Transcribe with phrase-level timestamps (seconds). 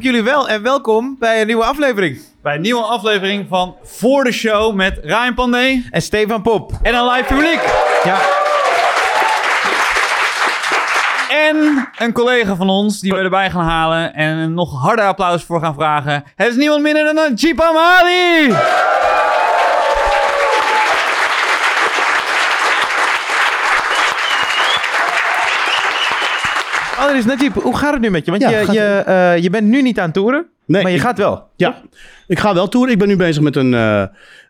[0.00, 2.20] Dank jullie wel en welkom bij een nieuwe aflevering.
[2.42, 6.72] Bij een nieuwe aflevering van Voor de Show met Ryan Pandey En Stefan Pop.
[6.82, 7.60] en een live publiek.
[8.04, 8.18] Ja,
[11.48, 15.44] En een collega van ons die we erbij gaan halen en een nog harder applaus
[15.44, 16.24] voor gaan vragen.
[16.36, 18.54] Het is niemand minder dan Jeep Amali.
[27.26, 28.30] Najib, hoe gaat het nu met je?
[28.30, 30.90] Want Ja, je, gaat- je, eh, je bent nu niet aan het toeren, Nee, maar
[30.90, 31.48] je ik- gaat wel.
[31.56, 31.82] Ja,
[32.26, 32.92] ik ga wel toeren.
[32.92, 34.02] Ik ben nu bezig met een, eh,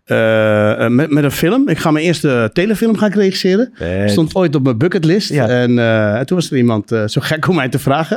[0.05, 1.69] eh, eh, met, met een film.
[1.69, 3.73] Ik ga mijn eerste telefilm gaan regisseren.
[4.07, 5.31] Stond ooit op mijn bucketlist.
[5.33, 5.49] Ja.
[5.49, 8.17] En eh, toen was er iemand eh, zo gek om mij te vragen.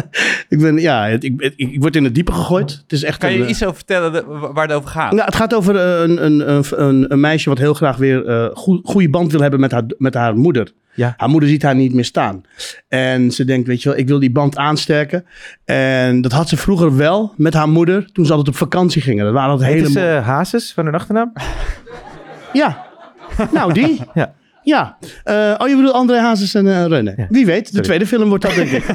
[0.48, 2.70] ik, ben, ja, het- ik, ik, ik word in het diepe gegooid.
[2.82, 5.12] Het is echt Kan een, je eh, iets over vertellen de- waar het over gaat?
[5.12, 8.28] Nou, het gaat over eh, een, een, een, een, een meisje wat heel graag weer
[8.28, 8.50] een
[8.84, 10.68] goede band wil hebben met haar, met haar moeder.
[10.94, 11.14] Ja.
[11.16, 12.42] Haar moeder ziet haar niet meer staan.
[12.88, 15.24] En ze denkt, weet je wel, ik wil die band aansterken.
[15.64, 19.24] En dat had ze vroeger wel met haar moeder toen ze altijd op vakantie gingen.
[19.24, 19.88] Dat waren altijd hele...
[19.88, 21.32] is eh Hazes van hun achternaam.
[22.52, 22.86] Ja,
[23.52, 24.00] nou die.
[24.14, 24.34] Ja.
[24.64, 24.96] Ja.
[25.24, 27.12] Eh, oh, je bedoelt André Hazes en eh René.
[27.16, 27.26] Ja.
[27.28, 27.84] Wie weet, de Sorry.
[27.84, 28.84] tweede film wordt dat, denk ik.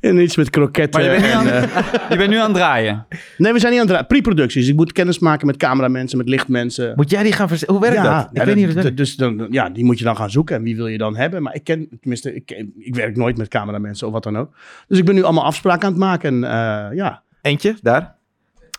[0.00, 1.00] en iets met kroketten.
[1.00, 1.62] Maar je bent, nu en, aan, eh,
[2.10, 3.06] je bent nu aan het draaien.
[3.36, 4.06] nee, we zijn niet aan het draaien.
[4.06, 4.68] Pre-producties.
[4.68, 6.92] Ik moet kennis maken met cameramensen, met lichtmensen.
[6.96, 7.76] Moet jij die gaan verzinnen?
[7.76, 8.28] Hoe werkt dat?
[8.32, 8.96] Ik ja, weet niet hoe dat.
[8.96, 10.56] Dus dan, ja, die moet je dan gaan zoeken.
[10.56, 11.42] En wie wil je dan hebben?
[11.42, 14.50] Maar ik ken, tenminste, ik, ken- ik werk nooit met cameramensen of wat dan ook.
[14.88, 16.44] Dus ik ben nu allemaal afspraken aan het maken.
[16.44, 18.14] En ja, Eentje, daar.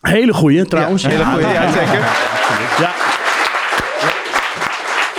[0.00, 1.06] hele goeie trouwens.
[1.06, 1.98] Hele goeie, ja, zeker.
[2.78, 2.90] Ja,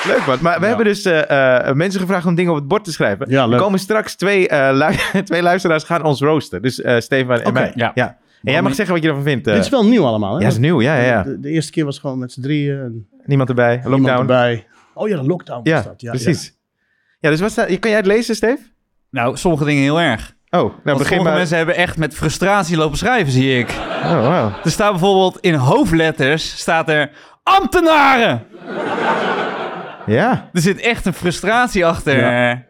[0.08, 0.38] Leuk man.
[0.42, 3.26] Maar we hebben dus eh, eh, mensen gevraagd om dingen op het bord te schrijven.
[3.30, 4.70] Ja, er komen straks twee, eh,
[5.14, 6.62] lu- twee luisteraars gaan ons roosten.
[6.62, 7.72] Dus eh Stefan en mij.
[7.76, 7.92] Ja.
[8.44, 9.46] En jij mag zeggen wat je ervan vindt.
[9.46, 10.36] dit is wel nieuw allemaal.
[10.36, 10.42] Hè?
[10.42, 10.82] Ja, is nieuw.
[10.82, 11.24] Ja, ja, ja.
[11.24, 12.80] De, de eerste keer was gewoon met z'n drieën.
[12.80, 13.76] en Niemand erbij.
[13.76, 14.20] Niemand Lockdown.
[14.20, 14.68] erbij.
[14.94, 16.02] Oh ja, de lockdown was Ja, dat.
[16.02, 16.54] Ja, precies.
[17.20, 17.30] Ja.
[17.30, 17.80] dus wat staat...
[17.80, 18.60] Kan jij het lezen, Steve?
[19.10, 20.34] Nou, sommige dingen heel erg.
[20.50, 21.38] Oh, nou Want begin sommige maar.
[21.38, 23.70] mensen hebben echt met frustratie lopen schrijven, zie ik.
[24.04, 24.52] Oh, wow.
[24.66, 27.10] Er staat bijvoorbeeld in hoofdletters staat er
[27.44, 28.46] ambtenaren.
[30.06, 30.50] Ja.
[30.54, 32.18] Er zit echt een frustratie achter.
[32.20, 32.62] Ja.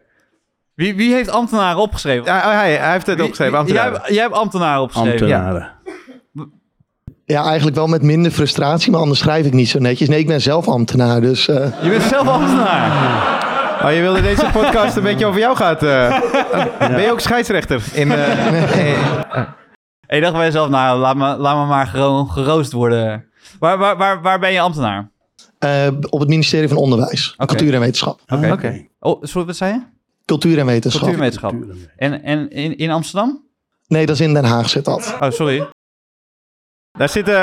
[0.74, 2.24] Wie, wie heeft ambtenaren opgeschreven?
[2.24, 3.58] Ja, hij, hij heeft het Wie- opgeschreven.
[3.58, 3.90] ambtenaren.
[3.92, 5.20] Jij, hebt- jij hebt ambtenaren opgeschreven.
[5.32, 5.72] Ambtenaren.
[7.26, 10.08] Ja, eigenlijk wel met minder frustratie, maar anders schrijf ik niet zo netjes.
[10.08, 11.48] Nee, ik ben zelf ambtenaar, dus...
[11.48, 12.90] eh, Je bent zelf ambtenaar.
[13.84, 15.82] Oh, je wilde deze podcast een beetje over jou gaat.
[15.82, 16.20] eh.
[16.78, 17.82] Ben je ook scheidsrechter?
[17.92, 18.38] In, eh,
[20.06, 23.24] En je dacht bij jezelf, nou, laat me, laat me maar gero- geroost worden.
[23.58, 25.10] Waar, waar, waar, waar ben je ambtenaar?
[25.64, 27.34] Eh, op het ministerie van Onderwijs.
[27.36, 28.20] Cultuur en Wetenschap.
[28.28, 28.52] Oké.
[28.52, 28.86] Oké.
[28.98, 29.80] Oh, sorry, wat zei je?
[30.24, 31.02] Cultuur en Wetenschap.
[31.02, 31.54] Cultuurwetenschap.
[31.96, 33.42] En, en in, in Amsterdam?
[33.86, 35.16] Nee, dat is in Den Haag zit dat.
[35.20, 35.68] Oh, sorry.
[36.92, 37.34] daar, zitten,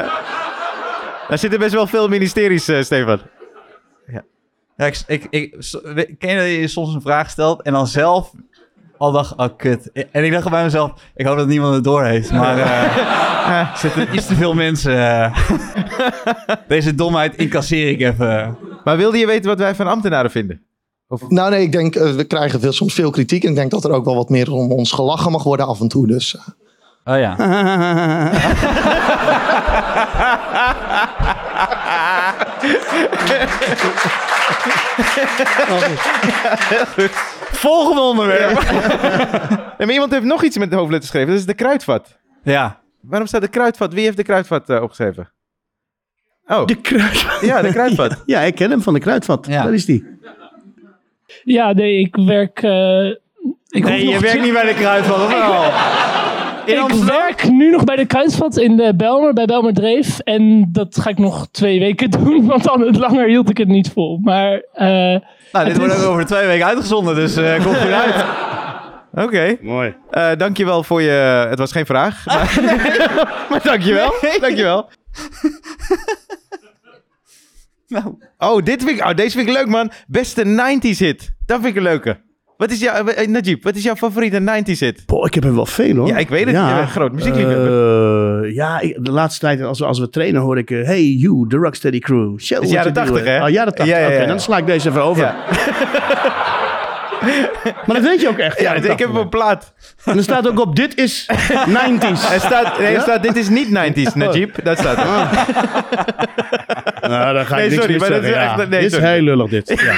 [1.27, 3.19] daar zitten best wel veel ministeries, eh, Stefan.
[4.75, 5.55] Ja, ik, ik, ik,
[6.17, 8.31] ken je dat je soms een vraag stelt en dan zelf
[8.97, 9.91] al dacht, oh kut.
[10.11, 12.31] En ik dacht bij mezelf, ik hoop dat niemand het door heeft.
[12.31, 14.97] Maar eh, er zitten iets te veel mensen.
[14.97, 15.37] eh.
[16.67, 18.57] Deze domheid incasseer ik even.
[18.83, 20.61] Maar wilde je weten wat wij van ambtenaren vinden?
[21.27, 23.43] Nou nee, ik denk, eh, we krijgen veel, soms veel kritiek.
[23.43, 25.79] En ik denk dat er ook wel wat meer om ons gelachen mag worden af
[25.79, 26.07] en toe.
[26.07, 26.41] Dus eh,
[27.03, 27.35] Oh ja.
[37.51, 38.59] Volgende onderwerp.
[39.77, 41.29] en iemand heeft nog iets met de hoofdletter geschreven.
[41.29, 42.17] Dat is de kruidvat.
[42.43, 42.80] Ja.
[43.01, 43.93] Waarom staat de kruidvat?
[43.93, 45.31] Wie heeft de kruidvat eh, opgeschreven?
[46.47, 47.41] Oh, De kruidvat.
[47.41, 48.23] ja, de kruidvat.
[48.25, 49.45] Ja, ik ken hem van de kruidvat.
[49.49, 49.63] Ja.
[49.63, 50.05] Daar is die.
[51.43, 52.61] Ja, nee, ik werk.
[52.63, 53.05] eh,
[53.69, 55.63] ik Nee, je nog werkt niet bij de kruidvat, of wel?
[56.65, 57.15] In Ik Amsterdam?
[57.17, 60.19] werk nu nog bij de Kruisvat in de Belmer, bij Belmer Dreef.
[60.19, 63.89] En dat ga ik nog twee weken doen, want dan langer hield ik het niet
[63.91, 64.19] vol.
[64.23, 64.87] Maar eh,
[65.51, 67.89] Nou, dit wordt is- ook over twee weken uitgezonden, dus eh komt goed
[69.13, 69.57] Oké.
[69.61, 69.95] Mooi.
[70.09, 71.09] Eh, dankjewel voor je...
[71.49, 72.25] Het was geen vraag.
[72.25, 72.61] Maar,
[73.49, 74.13] maar dankjewel.
[74.41, 74.89] Dankjewel.
[77.87, 79.91] Nou, Oh, dit vind ik, oh, deze vind ik leuk, man.
[80.07, 81.29] Beste 90s hit.
[81.45, 82.17] Dat vind ik een leuke.
[82.57, 83.05] Wat is jouw...
[83.05, 85.03] eh, Najib, wat is jouw favoriete 90s hit?
[85.05, 86.07] Boah, ik heb er wel veel hoor.
[86.07, 86.55] Ja, ik weet het.
[86.55, 88.43] Je bent een groot muziekliefhebber.
[88.43, 90.71] Eh, ja, ik- de laatste tijd als we, als we trainen hoor ik...
[90.71, 92.39] eh, hey you, the Rocksteady crew.
[92.39, 93.43] Show is jaren you do, 80, hè?
[93.43, 93.95] Oh, jaren 80.
[93.95, 94.17] Ja, ja, ja.
[94.17, 95.35] Oké, dan sla ik deze even over.
[97.85, 98.59] Maar dat weet je ook echt.
[98.59, 99.07] Ja, ik heb 80.
[99.07, 99.73] hem op plaat.
[100.05, 101.27] En er staat ook op, dit is
[101.67, 102.33] 90s.
[102.33, 104.63] Er staat, nee, er staat, dit is niet 90s, Najib.
[104.63, 105.05] Dat staat er.
[107.09, 108.41] Nou, dan ga ik Nee, niks sorry, meer maar dat zeggen.
[108.41, 108.57] is ja.
[108.59, 109.13] echt- nee, dit is sorry.
[109.13, 109.69] heel lullig dit.
[109.69, 109.93] Ja.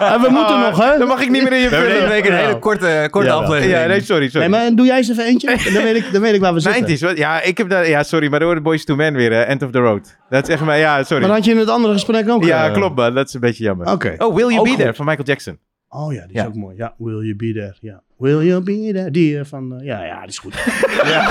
[0.14, 0.98] en we moeten Oh, nog, hè?
[0.98, 3.28] Dan mag ik niet meer in je we hebben deze week een hele korte, korte
[3.28, 3.42] Ja, wel.
[3.42, 3.78] aflevering.
[3.80, 4.48] Ja, nee, sorry, sorry.
[4.48, 5.56] Nee, maar doe jij eens even eentje.
[5.74, 6.96] Dan weet ik, dan weet ik waar we zitten.
[6.96, 7.16] 90s, wat?
[7.16, 7.88] Ja, ik heb daar...
[7.88, 9.40] Ja, sorry, maar door de Boys to Men weer, hè.
[9.42, 10.16] End of the Road.
[10.30, 10.78] Dat is echt maar...
[10.78, 11.22] Ja, sorry.
[11.26, 12.44] Maar had je in het andere gesprek ook...
[12.44, 13.14] ja, eh, klopt, man.
[13.14, 13.92] Dat is een beetje jammer.
[13.92, 14.14] Oké.
[14.18, 15.58] Oh, Will You Ook Be There van Michael Jackson.
[15.88, 16.46] Oh ja, die is Ja.
[16.46, 16.76] ook mooi.
[16.76, 17.74] Ja, Will You Be There.
[17.80, 18.02] Ja.
[18.16, 19.44] Will You Be There, dear.
[19.46, 20.54] Van, eh, ja, ja, die is goed.
[21.04, 21.26] ja.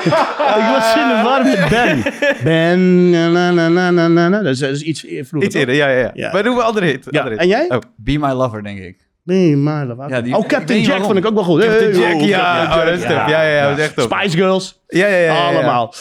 [0.00, 2.02] Ik was in de war met Ben.
[2.44, 4.42] Ben, na, na, na, na, na, na, na.
[4.42, 5.42] Dat is, dat is iets vroeger.
[5.42, 6.10] Iets eerder, ja, ja, ja.
[6.14, 6.32] Ja.
[6.32, 7.06] Maar doen we andere hit.
[7.10, 7.40] Ja, andere hit.
[7.40, 7.70] en jij?
[7.70, 7.78] Oh.
[7.96, 9.08] Be My Lover, denk ik.
[9.30, 10.08] Be my love.
[10.08, 11.04] Ja, die- oh, ik weet Captain niet Jack waarom.
[11.04, 11.60] vond ik ook wel goed.
[11.64, 12.56] Captain Hey, Jack, oh, ja.
[12.56, 13.10] Captain Oh, dat is tof.
[13.10, 14.04] Ja, ja, ja, dat is echt tof.
[14.04, 14.80] Spice Girls.
[14.86, 15.46] Ja, ja, ja, ja, ja.
[15.56, 15.92] Allemaal.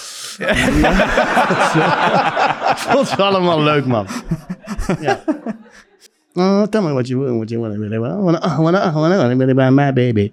[2.75, 4.07] Vond ze allemaal leuk, man.
[4.99, 5.19] ja.
[6.33, 8.15] Oh, tell me what you want, what you want, really well.
[8.15, 10.31] Wanna, uh, wanna, uh, wanna, wanna, really my baby.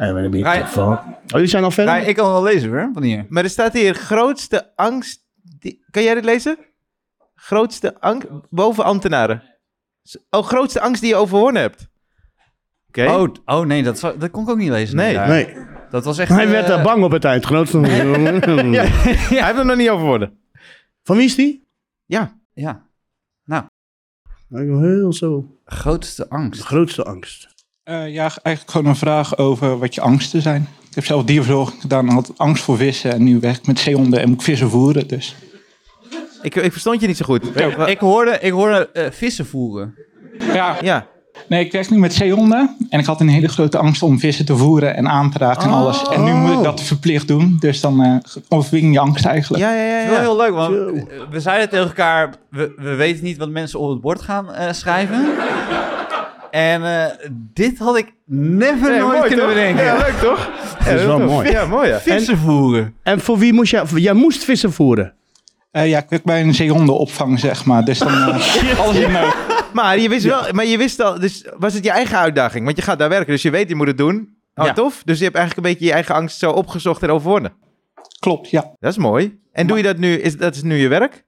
[0.00, 0.78] I wanna be Rij- tough.
[0.78, 1.94] Oh, jullie zijn al verder?
[1.94, 3.26] Ja, ik kan wel lezen hoor, van hier.
[3.28, 5.24] Maar er staat hier grootste angst.
[5.58, 5.84] Die...
[5.90, 6.58] Kan jij dit lezen?
[7.34, 9.42] Grootste angst boven ambtenaren.
[10.30, 11.88] Oh, grootste angst die je overwonnen hebt.
[12.98, 14.96] Oh, oh nee, dat, dat kon ik ook niet lezen.
[14.96, 15.14] Nee.
[15.14, 15.28] daar.
[15.28, 15.56] Nee.
[15.90, 16.30] Dat was echt...
[16.30, 17.46] Hij eh, werd daar bang op het eind.
[17.46, 17.84] Van...
[17.84, 18.86] Hij
[19.28, 20.38] heeft hem nog niet overwonnen.
[21.02, 21.66] Van wie is die?
[22.06, 22.40] Ja.
[22.52, 22.86] Ja,
[24.48, 25.44] Heel zo.
[25.64, 26.62] grootste angst.
[26.62, 27.48] Grootste angst.
[27.82, 30.68] Eh, ja, eigenlijk gewoon een vraag over wat je angsten zijn.
[30.88, 33.12] Ik heb zelf dierverzorging gedaan en had angst voor vissen.
[33.12, 35.08] En nu werk ik met zeehonden en moet ik vissen voeren.
[35.08, 35.36] Dus
[36.42, 37.56] Ik, ik verstond je niet zo goed.
[37.86, 39.94] Ik hoorde, ik hoorde eh, vissen voeren.
[40.38, 41.06] ja, Ja.
[41.48, 42.76] Nee, ik werk nu met zeehonden.
[42.90, 45.62] En ik had een hele grote angst om vissen te voeren en aan te raken
[45.62, 46.08] en alles.
[46.08, 47.56] En nu moet ik dat verplicht doen.
[47.60, 48.16] Dus dan eh
[48.48, 49.62] overwin je angst eigenlijk.
[49.62, 49.94] Ja, ja, ja.
[49.94, 50.22] Het is wel ja.
[50.22, 54.00] heel leuk, want we zeiden tegen elkaar, we, we weten niet wat mensen op het
[54.00, 55.26] bord gaan eh, schrijven.
[56.50, 57.04] En eh,
[57.54, 59.54] dit had ik never Nee, nooit mooi, kunnen toch?
[59.54, 59.84] bedenken.
[59.84, 60.50] Ja, leuk toch?
[60.84, 61.50] Ja, is wel mooi.
[61.50, 62.00] Ja, mooi ja.
[62.00, 62.94] Vissen voeren.
[63.02, 63.84] En voor wie moest jij...
[63.94, 65.14] Jij moest vissen voeren.
[65.70, 67.84] Eh, ja, ik werk bij een zeehondenopvang, zeg maar.
[67.84, 69.34] Dus dan eh, alles in nood.
[69.84, 72.64] Maar je wist wel, maar je wist al, dus was het je eigen uitdaging?
[72.64, 74.34] Want je gaat daar werken, dus je weet je moet het doen.
[74.54, 74.72] Oh, Ja.
[74.72, 75.02] tof.
[75.04, 77.52] Dus je hebt eigenlijk een beetje je eigen angst zo opgezocht en overwonnen.
[78.18, 78.70] Klopt, ja.
[78.80, 79.40] Dat is mooi.
[79.52, 81.24] En doe je dat nu, is dat is nu je werk?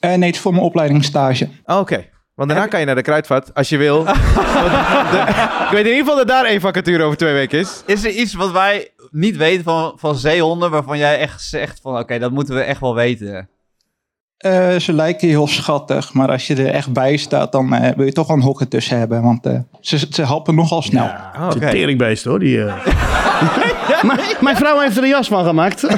[0.00, 1.48] Eh, nee, het is voor mijn opleidingsstage.
[1.64, 2.10] Oh, Oké.
[2.34, 4.04] Want daarna kan je naar de kruidvat, als je wil.
[4.04, 4.10] De-
[5.64, 7.82] ik weet in ieder geval dat daar één vacature over twee weken is.
[7.86, 11.98] Is er iets wat wij niet weten van, van zeehonden, waarvan jij echt zegt van,
[11.98, 13.48] oké, dat moeten we echt wel weten?
[14.42, 18.04] Eh, ze lijken heel schattig, maar als je er echt bij staat, dan eh, wil
[18.06, 19.22] je toch wel een hok ertussen hebben.
[19.22, 21.04] Want eh, ze, ze helpen nogal snel.
[21.04, 22.38] Ja, Oh, teringbeest hoor.
[22.38, 22.86] Die, eh.
[24.40, 25.80] mijn, vrouw heeft er een jas van gemaakt.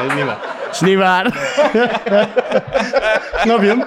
[0.00, 0.38] Dat is niet waar.
[0.72, 1.24] is niet waar.
[3.42, 3.84] Snap je hem?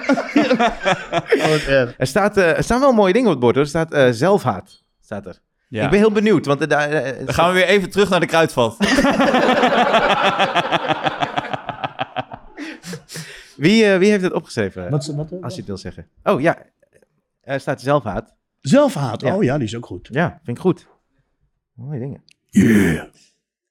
[1.98, 3.64] Er, staat, eh, er staan wel mooie dingen op het bord hoor.
[3.64, 4.82] Er staat eh, zelfhaat.
[5.04, 5.38] Staat er.
[5.68, 5.84] Ja.
[5.84, 6.46] Ik ben heel benieuwd.
[6.46, 6.90] Want, daar,
[7.24, 8.76] Dan gaan we weer even terug naar de kruidvat.
[13.56, 14.90] wie, eh, wie heeft het opgeschreven?
[14.90, 15.42] Wat, wat, wat?
[15.42, 16.08] Als je het wil zeggen.
[16.22, 16.58] Oh ja,
[17.40, 18.34] er staat zelfhaat.
[18.60, 19.20] Zelfhaat.
[19.20, 19.36] Ja.
[19.36, 20.08] Oh ja, die is ook goed.
[20.12, 20.86] Ja, vind ik goed.
[21.74, 22.22] Mooie dingen.
[22.50, 23.04] Yeah.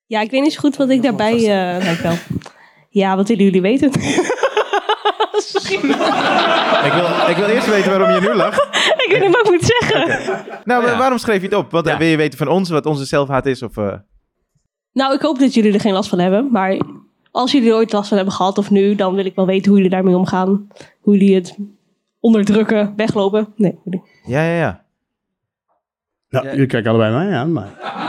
[0.06, 1.36] Ja, ik weet niet zo goed wat ik daarbij...
[1.36, 2.16] eh nou, wel.
[2.90, 3.92] Ja, wat willen jullie weten?
[5.34, 5.76] Sorry.
[6.84, 8.62] Ik wil, ik wil eerst weten waarom je nu lacht.
[9.06, 10.08] ik weet niet wat ik moet zeggen.
[10.64, 10.98] Nou, Ja.
[10.98, 11.72] waarom schreef je het op?
[11.72, 11.98] Wat, Ja.
[11.98, 13.64] Wil je weten van ons wat onze zelfhaat is?
[13.64, 13.94] Of, eh,
[14.94, 16.52] Nou, ik hoop dat jullie er geen last van hebben.
[16.52, 16.78] Maar
[17.34, 18.96] als jullie er ooit last van hebben gehad of nu...
[18.96, 20.68] dan wil ik wel weten hoe jullie daarmee omgaan.
[21.02, 21.58] Hoe jullie het
[22.20, 23.54] onderdrukken, weglopen.
[23.56, 23.80] Nee.
[24.26, 24.83] Ja, ja, ja.
[26.34, 26.52] Nou, Ja.
[26.52, 27.68] jullie kijken allebei mij aan, maar...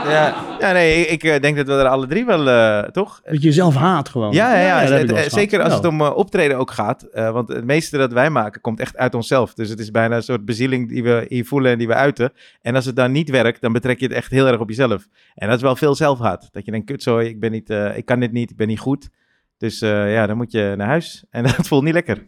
[0.09, 3.21] Ja, Ja, nee, ik, ik, eh, denk dat we er alle drie wel, eh, toch?
[3.23, 4.33] Dat je jezelf haat gewoon.
[4.33, 7.07] Ja, ja, Het- eh, zeker als het om eh, optreden ook gaat.
[7.13, 9.53] want het meeste dat wij maken komt echt uit onszelf.
[9.53, 12.31] Dus het is bijna een soort bezieling die we hier voelen en die we uiten.
[12.61, 15.07] En als het dan niet werkt, dan betrek je het echt heel erg op jezelf.
[15.35, 16.47] En dat is wel veel zelfhaat.
[16.51, 19.09] Dat je denkt, kutzooi, ik, ben niet, ik kan dit niet, ik ben niet goed.
[19.57, 21.23] Dus ja, dan moet je naar huis.
[21.29, 22.23] En dat voelt niet lekker.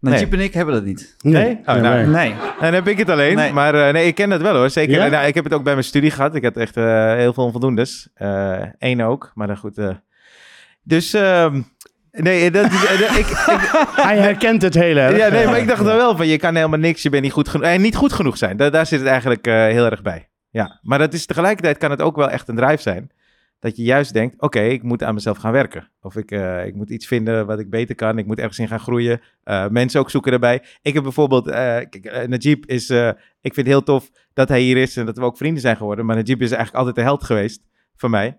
[0.00, 1.16] Najib en ik hebben dat niet.
[1.20, 1.58] Nee?
[1.66, 1.80] Oh, nou.
[1.82, 2.06] nee.
[2.06, 2.30] Nee.
[2.30, 3.36] En dan heb ik het alleen.
[3.36, 3.52] Nee.
[3.52, 4.70] Maar eh, nee, ik ken dat wel hoor.
[4.70, 4.94] Zeker.
[4.94, 5.06] Ja?
[5.08, 6.34] Nou, ik heb het ook bij mijn studie gehad.
[6.34, 8.08] Ik had echt eh, heel veel onvoldoendes.
[8.78, 9.78] Eén ook, maar dan goed.
[9.78, 9.88] eh.
[10.82, 11.60] Dus ehm,
[12.10, 15.16] nee, dat, eh, dat- ik, ik, Hij herkent het hele erg.
[15.16, 17.32] ja, nee, maar ik dacht er wel van, je kan helemaal niks, je bent niet
[17.32, 17.66] goed genoeg.
[17.66, 20.28] En niet goed genoeg zijn, daar, daar zit het eigenlijk eh, heel erg bij.
[20.50, 23.10] Ja, maar dat is tegelijkertijd kan het ook wel echt een drive zijn.
[23.60, 25.90] Dat je juist denkt, oké, ik moet aan mezelf gaan werken.
[26.00, 28.18] Of ik, eh, ik moet iets vinden wat ik beter kan.
[28.18, 29.20] Ik moet ergens in gaan groeien.
[29.42, 30.62] Eh, mensen ook zoeken erbij.
[30.82, 32.90] Ik heb bijvoorbeeld, eh, kijk, Najib is,
[33.40, 35.76] ik vind het heel tof dat hij hier is en dat we ook vrienden zijn
[35.76, 36.06] geworden.
[36.06, 37.62] Maar Najib is eigenlijk altijd de held geweest
[37.96, 38.38] van mij.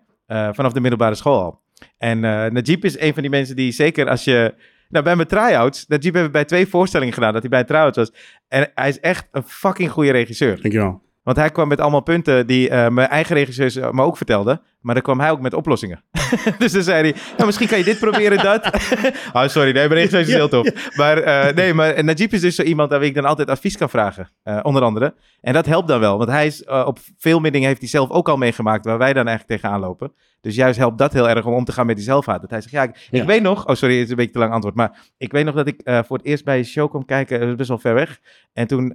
[0.52, 1.60] vanaf de middelbare school al.
[1.98, 2.20] En
[2.52, 4.54] Najib is een van die mensen die zeker als je...
[4.88, 7.96] Nou, bij mijn try-outs, Najib hebben bij twee voorstellingen gedaan dat hij bij een try-out
[7.96, 8.12] was.
[8.48, 10.60] En hij is echt een fucking goede regisseur.
[10.60, 11.02] Dankjewel.
[11.22, 14.60] Want hij kwam met allemaal punten die eh, mijn eigen regisseurs eh, me ook vertelden.
[14.80, 16.04] Maar dan kwam hij ook met oplossingen.
[16.58, 18.66] dus dan zei hij, nou, misschien kan je dit proberen, dat.
[19.32, 20.96] oh, sorry, nee, mijn regisseur is heel tof.
[20.96, 23.76] Maar eh, nee, maar Najib is dus zo iemand aan wie ik dan altijd advies
[23.76, 24.28] kan vragen.
[24.62, 25.14] onder andere.
[25.40, 26.18] En dat helpt dan wel.
[26.18, 29.12] Want hij is op veel meer dingen heeft hij zelf ook al meegemaakt waar wij
[29.12, 30.12] dan eigenlijk tegenaan lopen.
[30.40, 32.40] Dus juist helpt dat heel erg om om te gaan met die zelfhaat.
[32.40, 33.66] Dat hij zegt, ja, ik, weet nog...
[33.66, 34.74] Oh, sorry, het is een beetje te lang antwoord.
[34.74, 37.40] Maar ik weet nog dat ik voor het eerst bij een show kwam kijken.
[37.40, 38.20] Dat is best wel ver weg.
[38.52, 38.92] En toen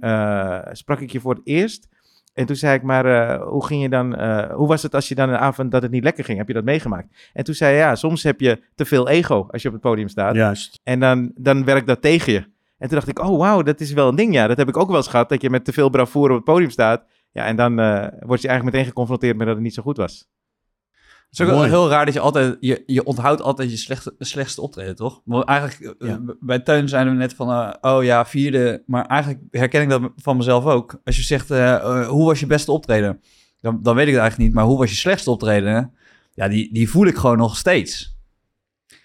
[0.72, 1.88] sprak ik je voor het eerst.
[2.36, 4.16] En toen zei ik, maar eh, hoe ging je dan...
[4.16, 6.38] eh, hoe was het als je dan een avond dat het niet lekker ging?
[6.38, 7.30] Heb je dat meegemaakt?
[7.32, 9.82] En toen zei hij, ja, soms heb je te veel ego als je op het
[9.82, 10.34] podium staat.
[10.34, 10.80] Juist.
[10.82, 12.38] En dan, dan werkt dat tegen je.
[12.78, 14.34] En toen dacht ik, oh wauw, dat is wel een ding.
[14.34, 15.28] Ja, dat heb ik ook wel eens gehad.
[15.28, 17.04] Dat je met te veel bravoure op het podium staat.
[17.32, 19.96] Ja, en dan eh word je eigenlijk meteen geconfronteerd met dat het niet zo goed
[19.96, 20.28] was.
[21.28, 21.70] Het is ook wel Mooi.
[21.70, 22.56] heel raar dat je altijd...
[22.60, 25.20] Je, je onthoudt altijd je slechte, slechtste optreden, toch?
[25.24, 26.20] Want eigenlijk, eh, Ja.
[26.40, 27.50] bij Teun zijn we net van...
[27.50, 28.82] eh, oh ja, vierde.
[28.86, 31.00] Maar eigenlijk herken ik dat van mezelf ook.
[31.04, 33.20] Als je zegt, eh, hoe was je beste optreden?
[33.60, 34.58] Dan, dan weet ik het eigenlijk niet.
[34.58, 35.92] Maar hoe was je slechtste optreden?
[36.34, 38.16] Ja, die, die voel ik gewoon nog steeds.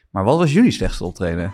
[0.09, 1.51] Maar wat was jullie slechtste optreden?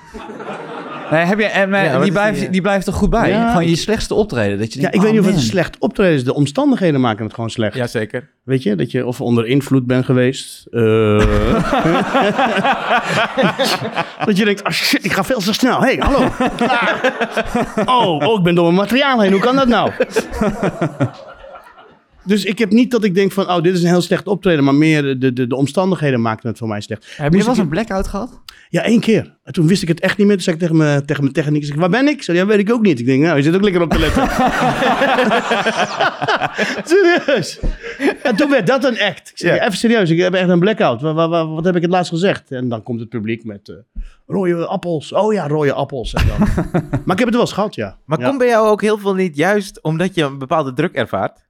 [1.12, 3.10] Nee, heb je, en, eh, Ja, wat die, blijft, die, die, eh, blijft er goed
[3.10, 3.30] bij.
[3.30, 4.58] Ja, gewoon je slechtste optreden.
[4.60, 6.24] Dat je Ja, denkt, ik weet oh, niet of het een slecht optreden is.
[6.24, 7.76] De omstandigheden maken het gewoon slecht.
[7.76, 8.30] Jazeker.
[8.44, 10.66] Weet je, dat je of onder invloed bent geweest.
[10.72, 10.78] eh.
[14.26, 15.80] dat je denkt, oh shit, ik ga veel te snel.
[15.82, 16.28] Hé, hey, hallo.
[17.86, 18.06] Ah.
[18.06, 19.32] Oh, oh, ik ben door mijn materiaal heen.
[19.32, 19.92] Hoe kan dat nou?
[22.28, 24.64] dus ik heb niet dat ik denk van, oh, dit is een heel slecht optreden.
[24.64, 27.14] Maar meer de, de, de omstandigheden maken het voor mij slecht.
[27.18, 28.42] Heb je wel eens een blackout gehad?
[28.70, 29.36] Ja, één keer.
[29.44, 30.36] En toen wist ik het echt niet meer.
[30.36, 32.24] Toen zei ik tegen mijn, tegen mijn zeg, waar ben ik?
[32.24, 33.00] Zei, ja, weet ik ook niet.
[33.00, 34.28] Ik denk, nou, je zit ook lekker op te letten.
[36.86, 37.60] serieus.
[38.24, 39.30] En toen werd dat een act.
[39.30, 39.66] Ik zeg, Ja.
[39.66, 41.02] even serieus, ik heb echt een blackout.
[41.02, 42.52] Wat, wat, wat, wat heb ik het laatst gezegd?
[42.52, 43.76] En dan komt het publiek met eh,
[44.28, 45.14] rode appels.
[45.14, 46.14] Oh ja, rode appels.
[46.14, 46.48] En dan.
[47.06, 47.98] maar ik heb het wel eens gehad, ja.
[48.06, 48.26] Maar ja.
[48.26, 51.46] komt bij jou ook heel veel niet juist omdat je een bepaalde druk ervaart?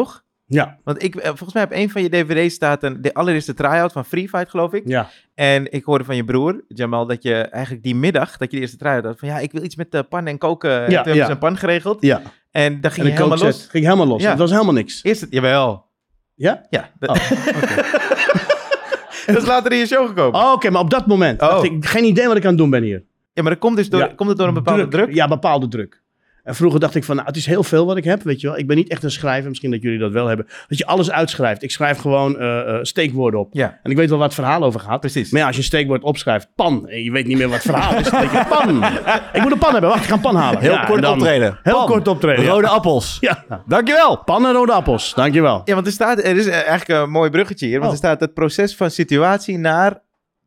[0.00, 0.22] Toch?
[0.46, 3.54] Ja, Want ik, eh, volgens mij op een van je dvd's staat een, de allereerste
[3.54, 4.82] try-out van Free Fight, geloof ik.
[4.86, 5.08] ja.
[5.34, 8.62] En ik hoorde van je broer, Jamal, dat je eigenlijk die middag, dat je de
[8.62, 10.70] eerste try-out had, van ja, ik wil iets met uh, pan en koken.
[10.70, 11.24] Ja, toen hebben ja.
[11.26, 12.02] ze een pan geregeld.
[12.02, 12.22] ja.
[12.50, 13.66] En daar ging En je de helemaal los.
[13.66, 14.22] ging helemaal los.
[14.22, 14.30] Ja.
[14.30, 15.02] Het was helemaal niks.
[15.02, 15.86] Eerst het, jawel.
[16.34, 16.66] Ja?
[16.70, 16.90] Ja.
[16.98, 17.16] dat- Oh,
[19.26, 20.40] dat is later in je show gekomen.
[20.40, 21.48] Oh, Oké, maar op dat moment Oh.
[21.48, 23.04] dacht ik, geen idee wat ik aan het doen ben hier.
[23.32, 24.06] Ja, maar dat komt dus door, Ja.
[24.16, 25.14] komt het door een bepaalde druk?
[25.14, 26.02] Ja, bepaalde druk.
[26.44, 28.46] En vroeger dacht ik van, nou, het is heel veel wat ik heb, weet je
[28.46, 28.58] wel.
[28.58, 30.46] Ik ben niet echt een schrijver, misschien dat jullie dat wel hebben.
[30.68, 31.62] Dat je alles uitschrijft.
[31.62, 33.48] Ik schrijf gewoon eh, eh, steekwoorden op.
[33.52, 35.00] Ja, En ik weet wel waar het verhaal over gaat.
[35.00, 35.30] precies.
[35.30, 37.72] Maar ja, als je een steekwoord opschrijft, pan, en je weet niet meer wat het
[37.74, 38.84] verhaal is, dan denk je, pan.
[39.32, 40.60] Ik moet een pan hebben, wacht, ik ga een pan halen.
[40.60, 41.58] Heel Ja, kort dan- optreden.
[41.62, 41.86] Heel Pan.
[41.86, 42.44] kort optreden.
[42.44, 43.16] Rode appels.
[43.20, 44.16] Ja, Dankjewel.
[44.24, 45.62] pan en rode appels, dankjewel.
[45.64, 47.92] Ja, want er staat, er is eigenlijk een mooi bruggetje hier, want Oh.
[47.92, 50.02] er staat het proces van situatie naar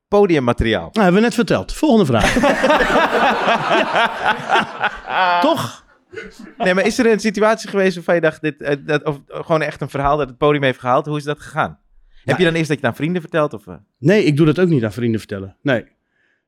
[0.08, 0.90] podiummateriaal.
[0.92, 1.74] Nou, hebben we net verteld.
[1.74, 2.34] Volgende vraag.
[5.42, 5.86] Toch?
[6.58, 9.62] Nee, maar is er een situatie geweest waarvan je dacht, dit, eh, dat, of gewoon
[9.62, 11.06] echt een verhaal dat het podium heeft gehaald?
[11.06, 11.80] Hoe is dat gegaan?
[12.24, 13.54] Heb je dan eerst dat je het aan vrienden vertelt?
[13.54, 13.74] Of, eh?
[14.00, 15.56] Nee, ik doe dat ook niet aan vrienden vertellen.
[15.62, 15.86] Nee.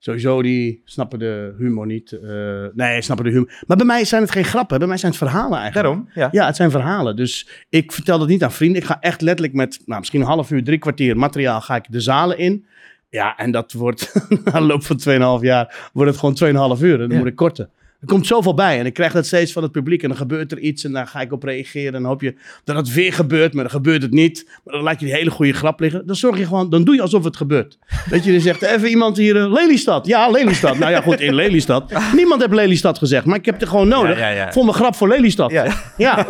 [0.02, 2.12] Sowieso, die snappen de humor niet.
[2.12, 3.64] eh, nee, snappen de humor.
[3.68, 4.80] Maar bij mij zijn het geen grappen.
[4.80, 5.88] Bij mij zijn het verhalen eigenlijk.
[5.88, 6.28] Daarom, ja.
[6.32, 7.16] Ja, het zijn verhalen.
[7.16, 8.82] Dus ik vertel dat niet aan vrienden.
[8.82, 11.86] Ik ga echt letterlijk met nou, misschien een half uur, drie kwartier materiaal ga ik
[11.90, 12.66] de zalen in.
[13.10, 14.14] Ja, en dat wordt
[14.44, 15.00] na een loop van
[15.40, 16.94] 2,5 jaar wordt het gewoon 2,5 uur.
[16.94, 17.18] En dan Ja.
[17.18, 17.70] moet ik korten.
[18.00, 20.02] Er komt zoveel bij en ik krijg dat steeds van het publiek.
[20.04, 21.94] En dan gebeurt er iets en daar ga ik op reageren.
[21.94, 24.50] En dan hoop je dat het weer gebeurt, maar dan gebeurt het niet.
[24.64, 26.06] Maar dan laat je die hele goede grap liggen.
[26.08, 27.78] Dan zorg je gewoon, dan doe je alsof het gebeurt.
[28.10, 30.06] Dat je dan zegt, even iemand hier, eh, Lelystad.
[30.08, 30.78] Ja, Lelystad.
[30.78, 31.94] nou ja, goed, in Lelystad.
[32.16, 34.20] Niemand heeft Lelystad gezegd, maar ik heb het gewoon nodig.
[34.20, 34.52] Ja, ja, ja.
[34.52, 35.52] Voor mijn grap voor Lelystad.
[35.52, 35.66] Ja.
[35.98, 36.26] Ja.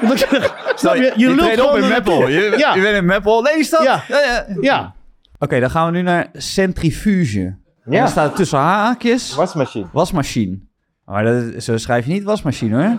[0.74, 1.12] Snap je?
[1.16, 2.28] Je, lult op in Meppel.
[2.28, 2.74] Je, Ja.
[2.74, 3.42] je bent in Meppel.
[3.42, 3.82] Nee, stad.
[3.82, 4.04] Ja.
[4.08, 4.46] Ja, ja.
[4.60, 4.94] Ja.
[5.38, 7.40] Oké, dan gaan we nu naar centrifuge.
[7.84, 7.98] En Ja.
[7.98, 9.86] dan staat er tussen haakjes Wasmachine.
[9.92, 10.58] wasmachine.
[11.06, 12.96] Maar dat, is- zo schrijf je niet wasmachine hoor.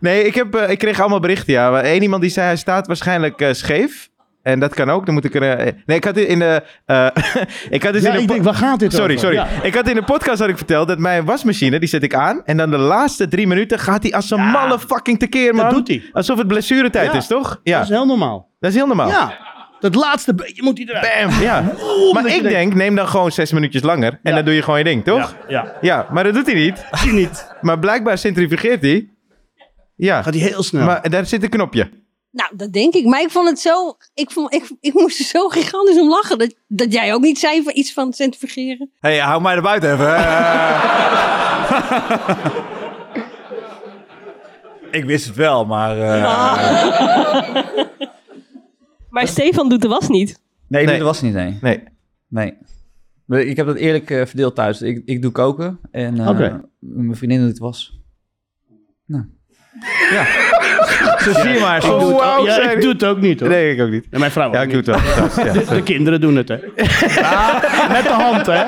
[0.00, 1.84] Nee, ik, heb, eh, ik kreeg allemaal berichten, ja.
[1.84, 4.10] Eén iemand die zei, hij staat waarschijnlijk eh, scheef.
[4.42, 5.04] En dat kan ook.
[5.04, 5.42] Dan moet ik er...
[5.58, 6.62] eh, nee, ik had in de...
[6.86, 7.06] eh,
[7.70, 9.18] ik had dus Ja, in de ik denk, waar gaat dit Sorry, over?
[9.18, 9.36] sorry.
[9.36, 9.46] Ja.
[9.62, 12.42] Ik had in de podcast had ik verteld dat mijn wasmachine, die zet ik aan.
[12.44, 15.64] En dan de laatste drie minuten gaat hij als een malle fucking tekeer, man.
[15.64, 16.02] Dat doet hij.
[16.12, 17.18] Alsof het blessuretijd Ja.
[17.18, 17.60] is, toch?
[17.62, 18.48] Ja, Dat is heel normaal.
[18.60, 19.08] dat is heel normaal.
[19.08, 19.38] Ja,
[19.82, 21.30] dat laatste beetje moet hij eruit.
[21.30, 21.60] Bam, ja.
[22.12, 24.12] Maar dat je ik denk, neem dan gewoon zes minuutjes langer.
[24.12, 24.34] En Ja.
[24.34, 25.34] dan doe je gewoon je ding, toch?
[25.48, 25.72] Ja, ja.
[25.80, 26.84] Ja, maar dat doet hij niet.
[26.90, 27.46] Zie niet.
[27.60, 29.08] Maar blijkbaar centrifugeert hij.
[29.96, 30.84] Ja, Gaat hij heel snel.
[30.84, 31.90] maar daar zit een knopje.
[32.30, 33.04] Nou, dat denk ik.
[33.04, 33.96] Maar ik vond het zo...
[34.14, 36.38] Ik, vond, ik, ik moest er zo gigantisch om lachen.
[36.38, 38.90] Dat, dat jij ook niet zei van iets van centrifugeren.
[39.00, 40.16] Hé, hey, hou mij er buiten even.
[44.90, 45.98] ik wist het wel, maar...
[46.00, 47.74] eh,
[49.12, 50.40] Maar Stefan doet de was niet.
[50.68, 50.96] Nee, Nee.
[50.98, 51.58] dat was niet, nee.
[51.60, 51.82] Nee.
[52.28, 52.54] Nee.
[53.24, 54.82] Maar Ik heb dat eerlijk eh, verdeeld thuis.
[54.82, 56.60] Ik, ik doe koken en eh, Oké.
[56.78, 58.00] mijn vriendin doet het was.
[59.06, 59.24] Nou.
[60.10, 60.24] Ja.
[61.24, 61.76] Zo zie je maar.
[61.76, 63.48] ik doe het, ook- ja, ik doe het ook niet hoor.
[63.48, 64.06] Nee, ik ook niet.
[64.10, 65.04] En mijn vrouw Ja, ook ik doe niet.
[65.04, 65.28] het wel.
[65.28, 65.36] trouwens.
[65.60, 66.56] Ja, De, de kinderen doen het, hè?
[67.92, 68.64] Met de hand, hè?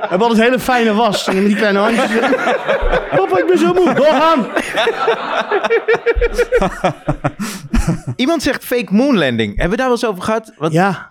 [0.00, 1.26] We hebben altijd hele fijne was.
[1.28, 2.10] En met die kleine handjes.
[3.16, 3.94] Papa, ik ben zo moe.
[3.94, 4.46] Doorgaan.
[8.16, 9.50] Iemand zegt fake moon landing.
[9.50, 10.52] Hebben we daar wel eens over gehad?
[10.58, 10.72] Wat...
[10.72, 11.08] Ja.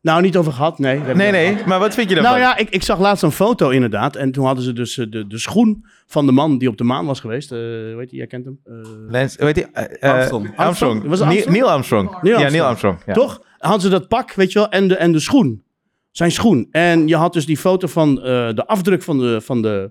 [0.00, 0.98] Nou, niet over gehad, nee.
[1.14, 1.56] Nee, nee.
[1.66, 2.32] Maar wat vind je daarvan?
[2.32, 4.16] Nou ja, ik, ik zag laatst een foto inderdaad.
[4.16, 6.84] En toen hadden ze dus eh, de, de schoen van de man die op de
[6.84, 7.52] maan was geweest.
[7.52, 7.58] Eh
[7.96, 8.58] weet je, jij kent hem.
[8.64, 8.72] Eh,
[9.08, 10.52] Lance, weet je, eh, eh, Armstrong.
[10.56, 11.04] Armstrong.
[11.06, 11.52] Was het Neil- Armstrong?
[11.52, 12.40] Neil Armstrong.
[12.42, 12.48] Ja.
[12.50, 12.98] Neil Armstrong.
[13.06, 13.12] Ja.
[13.12, 13.42] Toch?
[13.58, 15.62] Hadden ze dat pak, weet je wel, en de, en de schoen.
[16.10, 16.68] Zijn schoen.
[16.70, 18.22] En je had dus die foto van eh,
[18.54, 19.90] de afdruk van, de, van, de,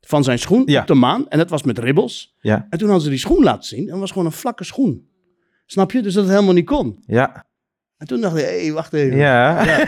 [0.00, 0.80] van zijn schoen Ja.
[0.80, 1.28] op de maan.
[1.28, 2.34] En dat was met ribbels.
[2.40, 2.66] Ja.
[2.70, 3.84] En toen hadden ze die schoen laten zien.
[3.84, 5.08] En het was gewoon een vlakke schoen.
[5.70, 6.02] Snap je?
[6.02, 7.02] Dus dat het helemaal niet kon.
[7.06, 7.44] Ja.
[7.96, 9.16] En toen dacht ik, hé, hey, wacht even.
[9.16, 9.64] Ja.
[9.64, 9.78] ja.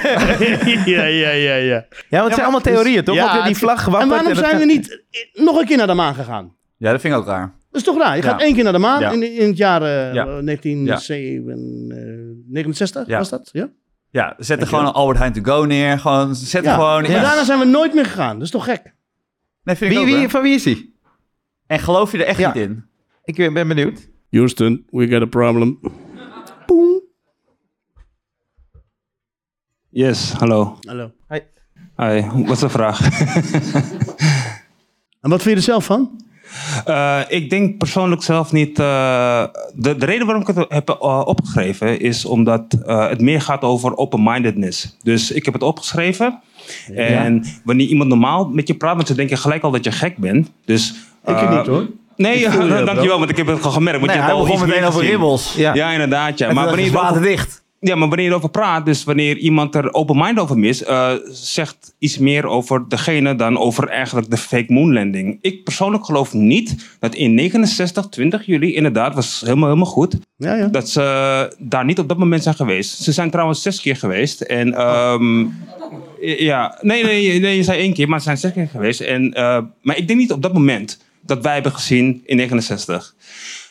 [0.84, 1.84] ja, ja, ja, ja.
[2.08, 3.14] want het zijn allemaal theorieën, toch?
[3.14, 3.86] Ja, die vlag.
[3.86, 6.54] En waarom zijn we niet eh, nog een keer naar de maan gegaan?
[6.76, 7.54] Ja, dat vind ik ook raar.
[7.70, 8.16] Dat is toch raar?
[8.16, 9.10] Je gaat één keer naar de maan Ja.
[9.10, 10.24] in, in het jaar eh, Ja.
[10.24, 13.18] 1969 Ja.
[13.18, 13.48] was dat?
[13.52, 13.68] Ja?
[14.10, 15.98] Ja, zet er gewoon een Albert Heijn to go neer.
[15.98, 16.74] Gewoon, zet er ja.
[16.74, 17.02] gewoon...
[17.02, 17.20] Maar Ja.
[17.22, 18.34] daarna zijn we nooit meer gegaan.
[18.34, 18.94] Dat is toch gek?
[19.62, 20.30] Nee, vind ik Wie, ook, wie, hoor.
[20.30, 20.90] van wie is hij?
[21.66, 22.52] En geloof je er echt Ja.
[22.52, 22.84] niet in?
[23.24, 24.10] Ik ben benieuwd.
[24.32, 25.78] Houston, we got a problem.
[26.66, 27.00] Boom.
[29.90, 30.78] Yes, hallo.
[30.86, 31.10] Hallo.
[31.96, 33.00] Hi, wat is de vraag?
[35.22, 36.20] En wat vind je er zelf van?
[36.84, 38.78] Eh, ik denk persoonlijk zelf niet.
[38.78, 43.40] eh, de, de reden waarom ik het heb eh, opgeschreven is omdat eh, het meer
[43.40, 44.96] gaat over open-mindedness.
[45.02, 46.40] Dus ik heb het opgeschreven.
[46.94, 50.16] En wanneer iemand normaal met je praat, want ze denken gelijk al dat je gek
[50.16, 50.52] bent.
[50.64, 50.90] Dus,
[51.24, 51.88] Ik niet hoor.
[52.16, 53.18] Nee, je dankjewel, wel.
[53.18, 53.98] want ik heb het gewoon gemerkt.
[54.00, 55.10] Want Nee, je hebt al iets meteen over gezien.
[55.10, 55.54] ribbels.
[55.56, 55.74] Ja.
[55.74, 56.38] Ja, inderdaad.
[56.38, 56.48] Ja.
[56.48, 57.62] En Maar wanneer je dicht.
[57.80, 61.12] ja, maar wanneer je erover praat, dus wanneer iemand er open mind over mis, eh,
[61.30, 65.38] zegt iets meer over degene dan over eigenlijk de fake moon landing.
[65.40, 70.54] Ik persoonlijk geloof niet dat in 69, 20 juli, inderdaad, was helemaal, helemaal goed, Ja,
[70.54, 70.66] ja.
[70.66, 73.02] dat ze daar niet op dat moment zijn geweest.
[73.02, 74.40] Ze zijn trouwens zes keer geweest.
[74.40, 75.46] En ehm,
[76.20, 79.00] ja, nee, nee, nee, je zei één keer, maar ze zijn zes keer geweest.
[79.00, 83.14] En, eh, maar ik denk niet op dat moment dat wij hebben gezien in 69.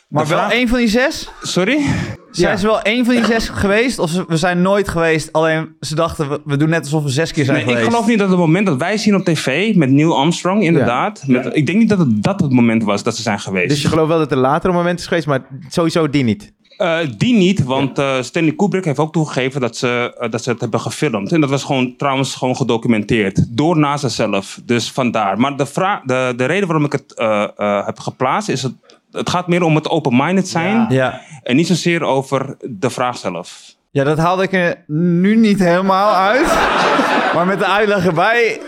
[0.07, 1.29] Maar wel één van die zes?
[1.41, 1.85] Sorry?
[2.31, 3.99] Zijn ze wel één van die zes geweest?
[3.99, 7.09] Of ze- we zijn nooit geweest, alleen ze dachten, we, we doen net alsof we
[7.09, 7.89] zes keer zijn Nee, ik geweest.
[7.91, 11.23] geloof niet dat het moment dat wij zien op tv met Neil Armstrong, inderdaad.
[11.27, 13.69] Met, ik denk niet dat het, dat het moment was dat ze zijn geweest.
[13.69, 16.53] Dus je gelooft wel dat er later een moment is geweest, maar sowieso die niet.
[16.81, 20.49] Eh, die niet, want eh, Stanley Kubrick heeft ook toegegeven dat ze, eh, dat ze
[20.49, 21.31] het hebben gefilmd.
[21.31, 23.57] En dat was gewoon trouwens gewoon gedocumenteerd.
[23.57, 24.59] Door NASA zelf.
[24.65, 25.39] Dus vandaar.
[25.39, 28.63] Maar de, vraag, de, de reden waarom ik het eh, eh, heb geplaatst is...
[28.63, 28.73] Het,
[29.11, 30.85] het gaat meer om het open-minded zijn.
[30.89, 31.21] Ja.
[31.43, 33.61] En niet zozeer over de vraag zelf.
[33.91, 36.45] ja, dat haalde ik er nu niet helemaal uit.
[37.35, 38.59] maar met de uitleg erbij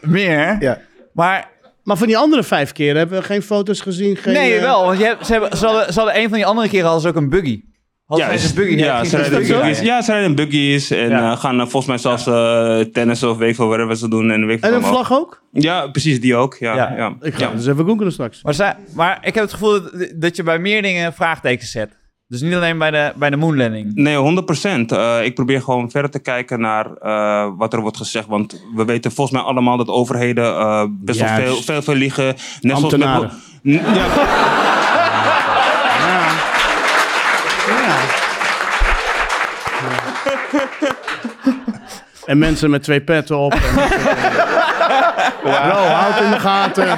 [0.00, 0.56] meer.
[0.60, 0.78] Ja.
[1.12, 1.48] Maar
[1.84, 4.16] Maar van die andere vijf keer hebben we geen foto's gezien.
[4.16, 4.84] Geen, nee, eh, wel.
[4.84, 7.02] Want je hebt, ze, hebben, ze, hadden, ze hadden een van die andere keren hadden
[7.02, 7.62] ze ook een buggy.
[8.06, 8.74] Hadden ze een buggy.
[8.76, 9.76] ja, ze rijden een buggy buggies.
[9.76, 9.84] rijden.
[9.84, 10.90] Ja, ze rijden buggies.
[10.90, 11.30] En Ja.
[11.32, 14.30] eh, gaan eh, volgens mij zelfs eh tennis of weet ik veel whatever ze doen.
[14.30, 15.42] En, weet En een vlag ook?
[15.52, 16.56] Ja, precies, die ook.
[16.58, 16.92] Ja, Ja.
[16.96, 17.16] ja.
[17.20, 17.50] Ik ga ja.
[17.54, 18.42] dus even googelen straks.
[18.42, 21.98] Maar, zij, maar ik heb het gevoel dat, dat je bij meer dingen vraagtekens zet.
[22.32, 23.94] Dus niet alleen bij de, bij de moonlanding.
[23.94, 24.86] Nee, 100%.
[24.86, 28.26] Eh, ik probeer gewoon verder te kijken naar eh, wat er wordt gezegd.
[28.26, 32.34] Want we weten volgens mij allemaal dat overheden eh, best wel veel, veel, veel liegen.
[32.60, 33.32] Net zoals met-.
[33.62, 34.06] N- ja,
[42.24, 43.52] En mensen met twee petten op.
[43.52, 43.60] En
[45.42, 45.50] Bro,
[45.86, 46.88] houd in de gaten.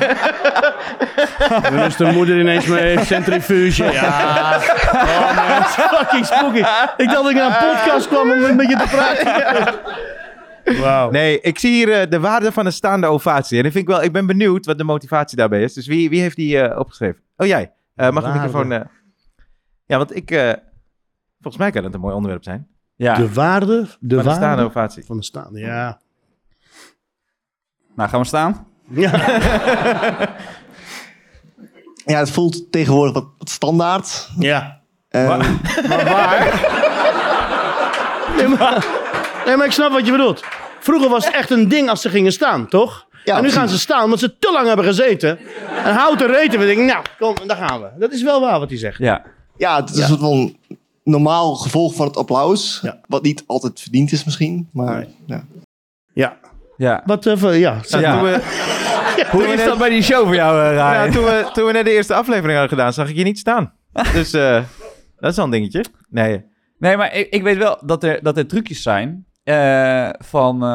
[1.62, 3.84] Dan is de moeder ineens mee, centrifuge.
[3.84, 4.56] Ja.
[4.92, 6.58] Oh man, fucking spooky.
[6.96, 9.74] Ik dacht dat ik naar een podcast kwam om met je te praten.
[10.80, 11.10] Wauw.
[11.10, 13.58] Nee, ik zie hier eh, de waarde van een staande ovatie.
[13.58, 15.72] En ik, vind ik, wel, ik ben benieuwd wat de motivatie daarbij is.
[15.72, 17.20] Dus wie, wie heeft die eh, opgeschreven?
[17.36, 17.72] Oh, jij.
[17.94, 18.44] Eh, mag de Waarde.
[18.44, 18.72] microfoon...
[18.72, 18.80] eh,
[19.86, 20.30] Ja, want ik...
[20.30, 20.52] eh,
[21.40, 22.66] volgens mij kan het een mooi onderwerp zijn.
[22.96, 23.14] Ja.
[23.14, 25.04] De waarde, de van een staande waarde ovatie.
[25.04, 26.00] van de staande, ja.
[27.96, 28.66] Nou, gaan we staan?
[28.90, 29.10] Ja,
[32.04, 34.28] Ja, het voelt tegenwoordig wat, wat standaard.
[34.38, 34.80] ja.
[35.08, 35.26] Ehm,
[35.88, 36.60] Maar waar?
[38.36, 38.86] Nee maar,
[39.46, 40.44] nee, maar ik snap wat je bedoelt.
[40.80, 43.06] Vroeger was het echt een ding als ze gingen staan, toch?
[43.24, 45.38] Ja, en nu gaan ze staan omdat ze te lang hebben gezeten.
[45.84, 46.58] En houten reten.
[46.58, 47.88] We denken, nou, kom, daar gaan we.
[47.98, 48.98] Dat is wel waar wat hij zegt.
[48.98, 49.22] Ja.
[49.56, 50.56] ja, het is een soort van
[51.04, 52.78] normaal gevolg van het applaus.
[52.82, 52.98] Ja.
[53.06, 54.68] Wat niet altijd verdiend is misschien.
[54.72, 55.14] Maar Nee.
[55.26, 55.44] ja.
[56.12, 56.36] Ja.
[56.76, 57.02] ja.
[57.06, 57.76] Wat, eh, voor- ja.
[57.88, 58.40] Ja.
[59.30, 61.84] Hoe is dat bij die show voor jou, uh, ja, toen, we, toen we net
[61.84, 63.72] de eerste aflevering hadden gedaan, zag ik je niet staan.
[64.12, 64.62] Dus eh,
[65.16, 65.84] dat is wel een dingetje.
[66.10, 70.54] Nee, Nee, maar ik, ik weet wel dat er, dat er trucjes zijn eh, van,
[70.62, 70.68] eh,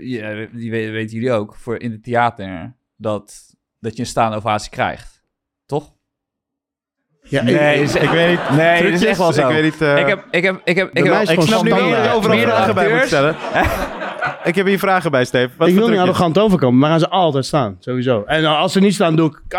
[0.00, 4.36] ja, die we- weten jullie ook, voor in het theater, dat, dat je een staande
[4.36, 5.22] ovatie krijgt.
[5.66, 5.92] Toch?
[7.22, 8.56] ja Nee, is- ik weet niet.
[8.56, 9.48] Nee, dat is echt wel zo.
[9.48, 11.86] ik weet niet, ik heb, ik heb, ik heb, ik heb, ik snap nu wel
[12.02, 13.06] je overal vragen bij moet acteurs.
[13.08, 13.36] stellen.
[14.44, 15.50] ik heb hier vragen bij, Steve.
[15.56, 17.76] Wat ik wil niet arrogant overkomen, maar gaan ze altijd staan.
[17.78, 18.24] Sowieso.
[18.24, 19.42] En eh, als ze niet staan, doe ik...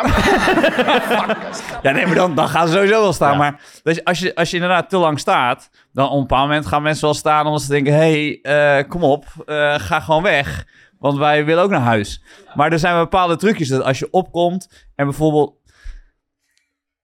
[1.82, 3.32] Ja, nee, maar dan, dan gaan ze sowieso wel staan.
[3.32, 3.38] Ja.
[3.38, 6.66] Maar dus als, je, als je inderdaad te lang staat, dan op een bepaald moment
[6.66, 10.24] gaan mensen wel staan omdat ze denken: hé, hey, eh, kom op, eh, ga gewoon
[10.24, 10.66] weg.
[11.00, 12.24] Want wij willen ook naar huis.
[12.54, 15.56] Maar er zijn bepaalde trucjes dat als je opkomt en bijvoorbeeld.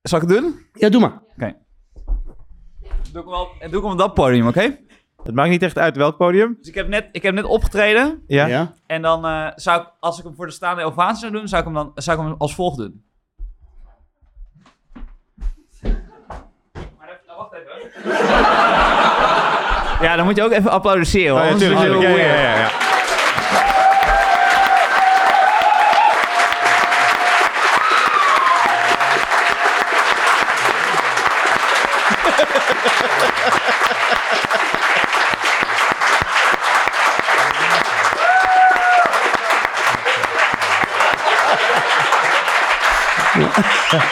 [0.02, 0.66] Zal ik het doen?
[0.74, 1.22] Ja, doe maar.
[3.12, 4.78] Doe ik hem, wel, doe ik hem op dat podium, oké?
[5.28, 6.58] Het maakt niet echt uit welk podium.
[6.60, 8.24] Dus ik heb, net, ik heb net opgetreden.
[8.28, 8.46] Ja.
[8.46, 8.74] Ja.
[8.86, 11.62] En dan eh, zou ik, als ik hem voor de staande ovatie zou doen, zou
[11.62, 13.04] ik hem dan zou ik hem als volgt doen.
[16.98, 18.12] Maar even, nou, wacht even.
[20.08, 21.36] Ja, dan moet je ook even applaudisseren.
[21.36, 22.87] Oh, ja, Ja, ja, ja.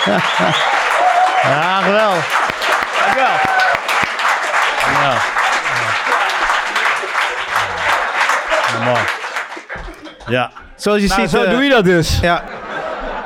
[1.43, 2.25] Ja, geweldig.
[2.99, 3.27] Dankjewel.
[5.01, 5.13] Ja.
[8.73, 8.99] Ja, mooi.
[10.27, 10.51] Ja.
[10.75, 11.29] Zoals je Nou, ziet...
[11.29, 12.19] zo eh, doe je dat dus.
[12.21, 12.43] Ja,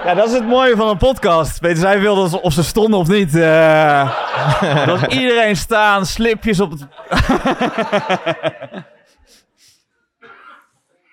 [0.06, 1.60] Ja, dat is het mooie van een podcast.
[1.60, 3.36] Weten zij veel dat- of ze stonden of niet.
[3.36, 4.10] eh
[4.86, 6.82] dat iedereen staan, slipjes op het...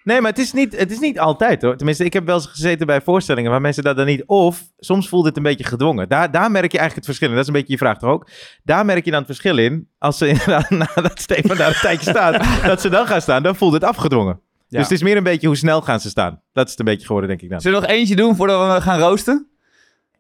[0.06, 1.76] Nee, maar het is, niet, het is niet altijd hoor.
[1.76, 4.22] Tenminste, ik heb wel eens gezeten bij voorstellingen waar mensen dat dan niet...
[4.26, 6.08] Of soms voelt het een beetje gedwongen.
[6.08, 7.34] Daar, daar merk je eigenlijk het verschil in.
[7.34, 8.30] Dat is een beetje je vraag toch ook?
[8.62, 9.88] Daar merk je dan het verschil in.
[9.98, 13.56] Als ze inderdaad, nadat Stefan daar een tijdje staat, dat ze dan gaan staan, dan
[13.56, 14.40] voelt het afgedwongen.
[14.68, 14.78] Ja.
[14.78, 16.40] Dus het is meer een beetje hoe snel gaan ze staan.
[16.52, 17.60] Dat is het een beetje geworden, denk ik dan.
[17.60, 19.48] Zullen we nog eentje doen voordat we gaan roosten?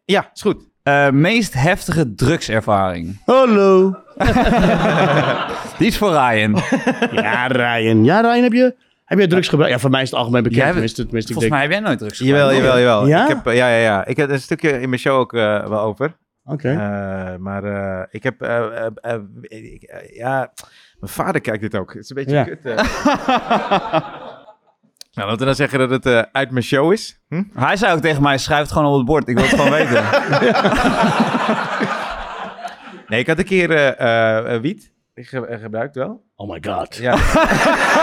[0.04, 0.68] Ja, is goed.
[0.82, 3.22] Eh, meest heftige drugservaring.
[3.24, 3.96] Hallo.
[5.78, 6.62] Die is voor Ryan.
[7.12, 8.04] Ja, Ryan.
[8.04, 8.74] Ja, Ryan, heb je,
[9.06, 9.74] heb je drugs gebruikt?
[9.74, 10.60] Ja, voor mij is het algemeen bekend.
[10.62, 12.66] Jij- tenminste, tenminste, ik Volgens denk- mij heb jij nooit drugs Jawel, gebruikt.
[12.66, 13.06] jawel, jawel.
[13.06, 13.22] Ja?
[13.22, 14.06] Ik heb, eh, ja, ja, ja.
[14.06, 16.16] Ik heb een stukje in mijn show ook eh, wel over.
[16.44, 16.68] Oké.
[16.70, 18.42] Eh, maar eh, ik heb...
[19.42, 20.52] ik- ja,
[21.00, 21.92] mijn vader kijkt dit ook.
[21.92, 22.44] Het is een beetje Ja.
[22.44, 22.62] kut.
[25.14, 27.20] nou, laten we dan zeggen dat het uit mijn show is.
[27.28, 27.42] Hm?
[27.54, 29.28] Hij zei ook tegen mij, schrijf het gewoon op het bord.
[29.28, 30.04] Ik wil het gewoon weten.
[33.08, 34.92] Nee, ik had een keer eh, eh, eh, wiet.
[35.16, 36.22] Ik ge- eh, gebruikt wel.
[36.36, 36.96] Oh my god.
[36.96, 37.14] Ja.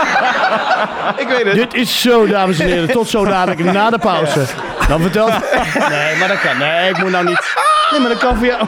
[1.22, 1.54] ik weet het.
[1.54, 2.88] Dit is zo, dames en heren.
[2.90, 4.44] Tot zo dadelijk na de pauze.
[4.88, 5.28] Dan vertelt...
[5.90, 6.58] Nee, maar dat kan.
[6.58, 7.54] Nee, ik moet nou niet...
[7.90, 8.66] Nee, maar dat kan voor jou...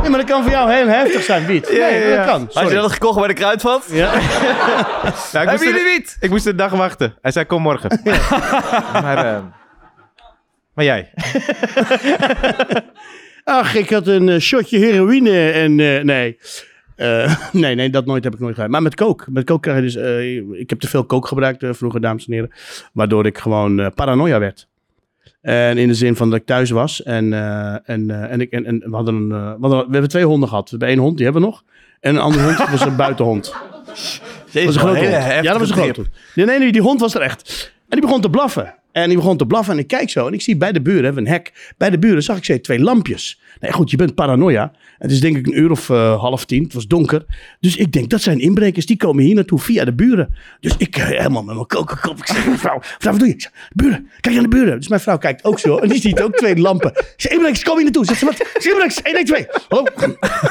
[0.00, 1.68] Nee, maar dat kan voor jou heel heftig zijn, Wiet.
[1.70, 2.16] Nee, Ja, ja, ja.
[2.16, 2.40] dat kan.
[2.40, 2.74] Had je Sorry.
[2.74, 3.84] dat gekocht bij de kruidvat?
[3.90, 4.10] Ja.
[5.32, 6.16] Nou, Hebben jullie wiet?
[6.20, 7.14] ik moest een dag wachten.
[7.22, 8.00] Hij zei, kom morgen.
[8.92, 9.42] maar, eh,
[10.74, 11.12] maar jij?
[13.44, 15.80] Ach, ik had een eh, shotje heroïne en...
[15.80, 16.38] eh, nee.
[16.96, 18.70] Eh, nee, nee, dat nooit heb ik nooit gedaan.
[18.70, 19.24] Maar met coke.
[19.30, 19.96] Met coke krijg je dus...
[19.96, 22.50] eh, ik heb te veel coke gebruikt eh, vroeger, dames en heren.
[22.92, 24.68] Waardoor ik gewoon paranoia werd.
[25.40, 27.02] En in de zin van dat ik thuis was.
[27.02, 27.32] En,
[27.84, 30.64] en, en, ik, en, en we, hadden een, we, hadden, we hebben twee honden gehad.
[30.64, 31.64] We hebben één hond, die hebben we nog.
[32.00, 33.54] En een andere hond was een buitenhond.
[34.52, 35.10] Dat was een grote hond.
[35.10, 36.08] Ja, dat was een grote hond.
[36.34, 37.72] Nee, nee, nee, die hond was er echt.
[37.88, 38.74] En die begon te blaffen.
[38.94, 40.26] En die begon te blaffen en ik kijk zo.
[40.26, 41.74] En ik zie bij de buren, hebben een hek.
[41.76, 43.40] Bij de buren zag ik ze twee lampjes.
[43.60, 44.72] Nee, goed, je bent paranoia.
[44.98, 46.62] Het is denk ik een uur of eh, half tien.
[46.62, 47.24] Het was donker.
[47.60, 48.86] Dus ik denk, dat zijn inbrekers.
[48.86, 50.34] Die komen hier naartoe via de buren.
[50.60, 52.18] Dus ik eh, helemaal met mijn kokenkop.
[52.18, 53.34] Ik zeg, mevrouw, mevrouw, wat doe je?
[53.36, 54.78] Zeg, buren, kijk naar de buren.
[54.78, 55.78] Dus mijn vrouw kijkt ook zo.
[55.78, 56.92] En die ziet ook twee lampen.
[57.16, 58.04] Zeg, inbrekers, kom hier naartoe.
[58.04, 58.36] Zegt ze, wat?
[58.36, 59.66] Zeg, inbrekers, 112.
[59.68, 59.84] Hallo?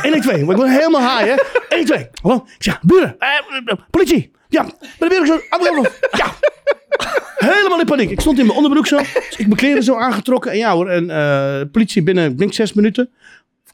[0.01, 0.41] 112.
[0.41, 1.35] Maar ik ben helemaal haai, hè?
[1.69, 2.07] 112.
[2.21, 2.35] Hallo?
[2.35, 4.31] Ik zeg, buren, eh, politie.
[4.53, 4.63] Ja,
[4.99, 5.27] bij de buren.
[5.27, 5.39] zo.
[5.49, 6.33] Andere Ja.
[7.35, 8.09] Helemaal in paniek.
[8.09, 8.97] Ik stond in mijn onderbroek zo.
[8.97, 10.51] Dus ik mijn kleren zo aangetrokken.
[10.51, 13.09] En ja hoor, en eh, politie binnen, ik denk zes minuten.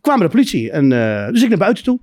[0.02, 0.72] Kwamen de politie.
[0.72, 2.00] En, eh, dus ik naar buiten toe.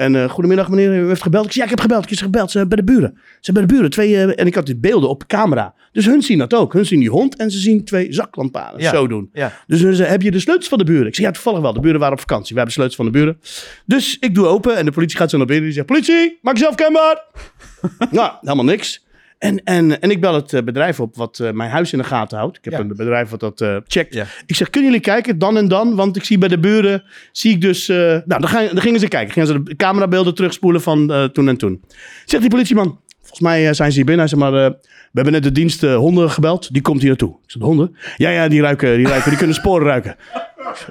[0.00, 1.44] En eh, goedemiddag meneer, u heeft gebeld.
[1.44, 2.04] Ik zei, ja, ik heb gebeld.
[2.04, 2.50] Ik heb gebeld.
[2.50, 3.12] Ze zijn bij de buren.
[3.14, 3.90] Ze zijn bij de buren.
[3.90, 5.74] Twee, eh, en ik had die beelden op camera.
[5.92, 6.72] Dus hun zien dat ook.
[6.72, 8.90] Hun zien die hond en ze zien twee zaklantaarns Ja.
[8.90, 9.30] zo doen.
[9.32, 9.52] Ja.
[9.66, 11.06] Dus hun zei, heb je de sleutels van de buren?
[11.06, 11.72] Ik zei, ja, toevallig wel.
[11.72, 12.48] De buren waren op vakantie.
[12.48, 13.40] We hebben sleutels van de buren.
[13.86, 15.64] Dus ik doe open en de politie gaat zo naar binnen.
[15.64, 17.24] Die zegt, politie, maak jezelf kenbaar.
[18.10, 19.04] nou, helemaal niks.
[19.40, 22.04] En, en, en ik bel het eh, bedrijf op wat eh, mijn huis in de
[22.04, 22.56] gaten houdt.
[22.56, 22.78] Ik heb Ja.
[22.78, 24.14] een bedrijf wat dat eh, checkt.
[24.14, 24.24] Ja.
[24.46, 25.94] Ik zeg, kunnen jullie kijken dan en dan?
[25.96, 27.86] Want ik zie bij de buren, zie ik dus...
[27.88, 29.32] nou, dan, gaan, dan gingen ze kijken.
[29.32, 31.84] Gingen ze de camerabeelden terugspoelen van toen en toen.
[32.24, 34.26] Zegt die politieman, volgens mij zijn ze hier binnen.
[34.28, 34.76] Hij zegt maar, we
[35.12, 36.72] hebben net de dienst honden gebeld.
[36.72, 37.30] Die komt hier naartoe.
[37.30, 37.96] Ik zeg, de honden?
[38.16, 40.16] Ja, ja, die ruiken, die ruiken, die kunnen sporen ruiken.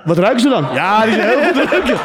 [0.05, 0.67] Wat ruiken ze dan?
[0.73, 1.99] Ja, die zijn heel goed.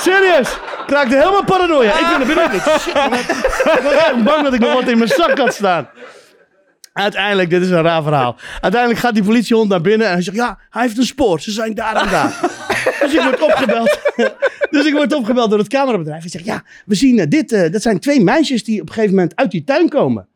[0.00, 0.58] Serieus?
[0.92, 1.98] Ik raakte helemaal paranoia.
[1.98, 2.52] Ik ben er binnen.
[2.54, 3.12] Ik shit, man.
[3.14, 5.88] Ik was echt bang dat ik nog wat in mijn zak had staan.
[6.92, 8.36] Uiteindelijk, dit is een raar verhaal.
[8.60, 11.40] Uiteindelijk gaat die politiehond naar binnen en hij zegt: Ja, hij heeft een spoor.
[11.40, 12.38] Ze zijn daar en daar.
[13.00, 13.98] dus ik word opgebeld.
[14.70, 16.20] dus ik word opgebeld door het camerabedrijf.
[16.20, 17.52] Hij zegt: Ja, we zien eh, dit.
[17.52, 20.28] eh, dat zijn twee meisjes die op een gegeven moment uit die tuin komen.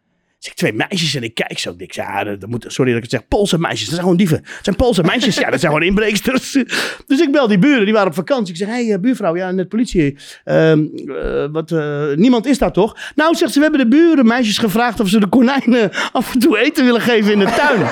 [0.47, 1.75] Zeg ik, twee meisjes en ik kijk zo.
[1.79, 3.29] Ik zeg, ja, dat, dat moet, sorry dat ik het zeg.
[3.29, 4.37] Poolse meisjes, dat zijn gewoon dieven.
[4.37, 6.53] Het zijn Poolse meisjes, ja, dat zijn gewoon inbreeksters.
[7.07, 8.55] Dus ik bel die buren, die waren op vakantie.
[8.55, 10.17] Ik zeg, hé, hey, eh, buurvrouw, ja, net politie.
[10.45, 12.97] Ehm, eh, wat, eh, niemand is daar toch?
[13.15, 16.39] Nou, zegt ze, we hebben de buren meisjes gevraagd of ze de konijnen af en
[16.39, 17.87] toe eten willen geven in de tuin.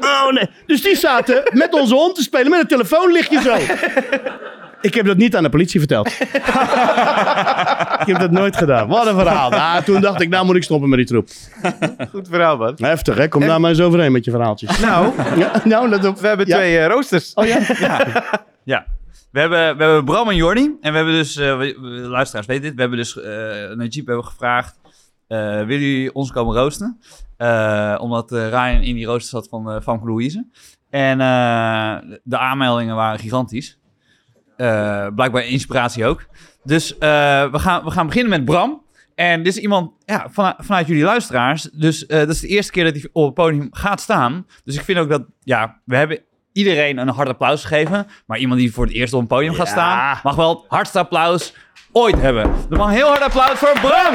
[0.00, 0.48] Oh nee.
[0.66, 3.56] Dus die zaten met onze hond te spelen met een telefoonlichtje zo.
[4.84, 6.06] Ik heb dat niet aan de politie verteld.
[8.00, 8.88] ik heb dat nooit gedaan.
[8.88, 9.50] Wat een verhaal.
[9.50, 11.28] Nou, toen dacht ik, nou moet ik stoppen met die troep.
[12.10, 12.74] Goed verhaal, man.
[12.76, 13.28] Heftig, hè?
[13.28, 14.78] Kom daar maar eens overheen met je verhaaltjes.
[14.80, 16.56] Nou, Ja, nou, dat we hebben Ja.
[16.56, 17.34] twee eh, roosters.
[17.34, 17.58] Oh ja?
[18.64, 18.86] Ja.
[19.30, 20.76] We hebben, we hebben Bram en Jordi.
[20.80, 21.76] En we hebben dus, eh, we-
[22.08, 23.24] luisteraars weten dit, we hebben dus uh,
[23.76, 24.78] Najib hebben gevraagd,
[25.28, 27.00] eh, willen jullie ons komen roosten?
[27.36, 30.46] Eh, omdat eh, Ryan in die rooster zat van uh, Famke Louise.
[30.90, 33.78] En eh, de aanmeldingen waren gigantisch.
[34.56, 36.26] Eh, blijkbaar inspiratie ook.
[36.64, 38.82] Dus eh, we, gaan, we gaan beginnen met Bram.
[39.14, 41.62] En dit is iemand ja, vanuit, vanuit jullie luisteraars.
[41.62, 44.46] Dus eh, dat is de eerste keer dat hij op het podium gaat staan.
[44.64, 46.20] Dus ik vind ook dat, ja, we hebben
[46.52, 48.06] iedereen een hard applaus gegeven.
[48.26, 50.98] Maar iemand die voor het eerst op een podium gaat staan, mag wel het hardste
[50.98, 51.54] applaus
[51.92, 52.52] ooit hebben.
[52.68, 54.14] Dus mag een heel hard applaus voor Bram.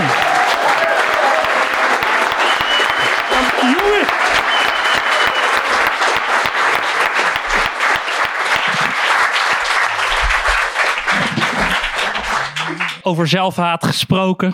[13.10, 14.54] Over zelfhaat gesproken.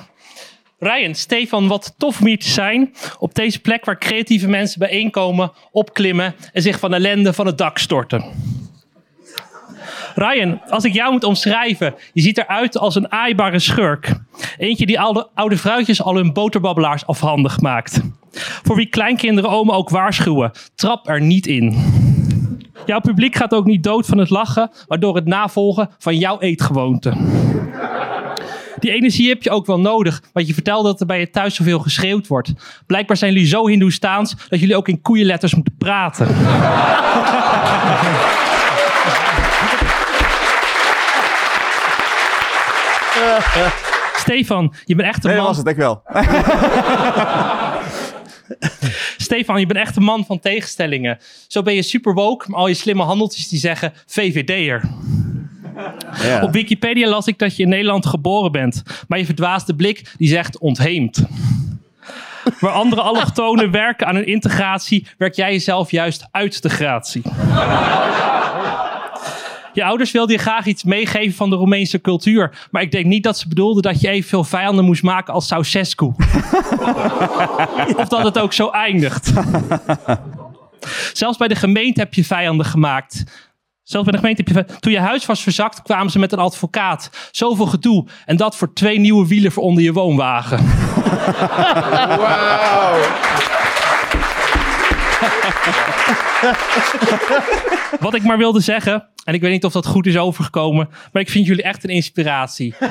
[0.79, 2.93] Ryan, Stefan, wat tof om hier te zijn.
[3.19, 7.77] Op deze plek waar creatieve mensen bijeenkomen, opklimmen en zich van ellende van het dak
[7.77, 8.23] storten.
[10.15, 14.15] Ryan, als ik jou moet omschrijven, je ziet eruit als een aaibare schurk.
[14.57, 18.01] Eentje die oude, oude vrouwtjes al hun boterbabbelaars afhandig maakt.
[18.63, 21.77] Voor wie kleinkinderen oma ook waarschuwen, trap er niet in.
[22.85, 26.39] Jouw publiek gaat ook niet dood van het lachen, maar door het navolgen van jouw
[26.39, 27.13] eetgewoonte.
[28.85, 31.55] Die energie heb je ook wel nodig, want je vertelde dat er bij je thuis
[31.55, 32.53] zoveel geschreeuwd wordt.
[32.85, 36.27] Blijkbaar zijn jullie zo hindoestaans dat jullie ook in koeienletters moeten praten.
[44.15, 45.47] Stefan, je bent echt een Nee, man.
[45.47, 46.01] was het, ik wel.
[49.17, 51.17] Stefan, je bent echt een man van tegenstellingen.
[51.47, 54.81] Zo ben je super woke, maar al je slimme handeltjes die zeggen VVD'er.
[56.41, 58.83] Op Wikipedia las ik dat je in Nederland geboren bent.
[59.07, 61.25] Maar je verdwaasde blik die zegt ontheemd.
[62.59, 67.21] Waar andere allochtonen werken aan hun integratie, werk jij jezelf juist uit de gratie.
[69.73, 72.67] Je ouders wilden je graag iets meegeven van de Roemeense cultuur.
[72.71, 76.05] Maar ik denk niet dat ze bedoelden dat je evenveel vijanden moest maken als Ceausescu.
[77.97, 79.33] of dat het ook zo eindigt.
[81.13, 83.23] Zelfs bij de gemeente heb je vijanden gemaakt.
[83.85, 84.75] Zelfs bij de gemeente heb je...
[84.79, 87.09] Toen je huis was verzakt, kwamen ze met een advocaat.
[87.31, 88.07] Zoveel gedoe.
[88.25, 90.57] En dat voor twee nieuwe wielen voor onder je woonwagen.
[97.99, 101.21] Wat ik maar wilde zeggen, en ik weet niet of dat goed is overgekomen, maar
[101.21, 102.75] ik vind jullie echt een inspiratie.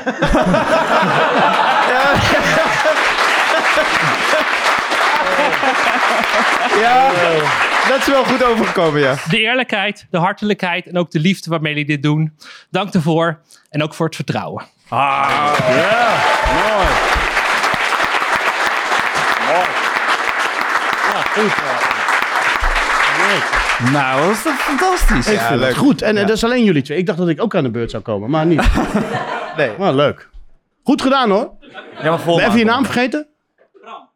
[6.81, 7.11] Ja,
[7.89, 9.15] dat is wel goed overgekomen, ja.
[9.31, 12.37] De eerlijkheid, de hartelijkheid en ook de liefde waarmee jullie dit doen.
[12.71, 14.65] Dank daarvoor en ook voor het vertrouwen.
[14.89, 16.15] Ah, Ja,
[16.55, 16.87] mooi.
[19.47, 19.69] Mooi.
[21.13, 21.53] Ja, goed.
[23.93, 25.27] Nou, dat is toch fantastisch.
[25.29, 26.03] Ik vind het goed.
[26.03, 26.99] En eh, dat is alleen jullie twee.
[26.99, 28.63] Ik dacht dat ik ook aan de beurt zou komen, maar niet.
[29.57, 29.71] nee.
[29.79, 30.29] Maar leuk.
[30.83, 31.51] Goed gedaan hoor.
[32.03, 32.39] Ja, maar.
[32.39, 33.27] Even je naam vergeten?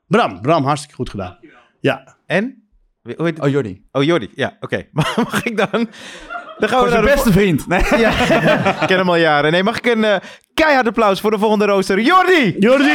[0.06, 0.40] Bram.
[0.40, 1.38] Bram, hartstikke goed gedaan.
[1.80, 2.16] Ja.
[2.28, 2.68] En?
[3.02, 3.40] Hoe heet het?
[3.40, 3.82] Oh, Jordi.
[3.92, 4.30] Oh, Jordi.
[4.34, 4.86] Ja, oké.
[4.92, 5.88] Mag ik dan...
[6.58, 7.66] Dan gaan Voor we zijn naar de beste vriend.
[7.66, 7.82] Nee.
[7.98, 8.10] Ja,
[8.80, 9.52] ik ken hem al jaren.
[9.52, 10.16] Nee, mag ik een eh,
[10.54, 12.00] keihard applaus voor de volgende rooster?
[12.00, 12.56] Jordi!
[12.58, 12.94] Jordi!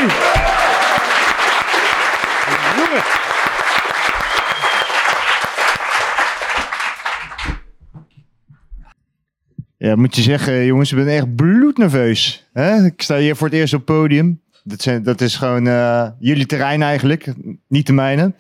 [9.78, 12.50] Ja, moet je zeggen, jongens, ik ben echt bloednerveus.
[12.54, 12.86] Hè?
[12.86, 14.41] Ik sta hier voor het eerst op het podium.
[14.63, 17.34] Dat, zijn, dat is gewoon eh, jullie terrein eigenlijk,
[17.67, 18.34] niet de mijne.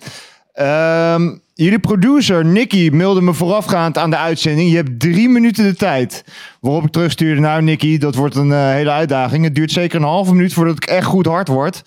[0.53, 4.69] Ehm, jullie producer Nicky mailde me voorafgaand aan de uitzending.
[4.69, 6.23] Je hebt drie minuten de tijd.
[6.59, 9.43] Waarop ik terugstuurde, nou Nicky, dat wordt een eh, hele uitdaging.
[9.43, 11.83] Het duurt zeker een halve minuut voordat ik echt goed hard word.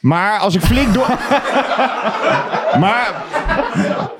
[0.00, 1.08] Maar als ik flink door...
[2.82, 3.14] maar,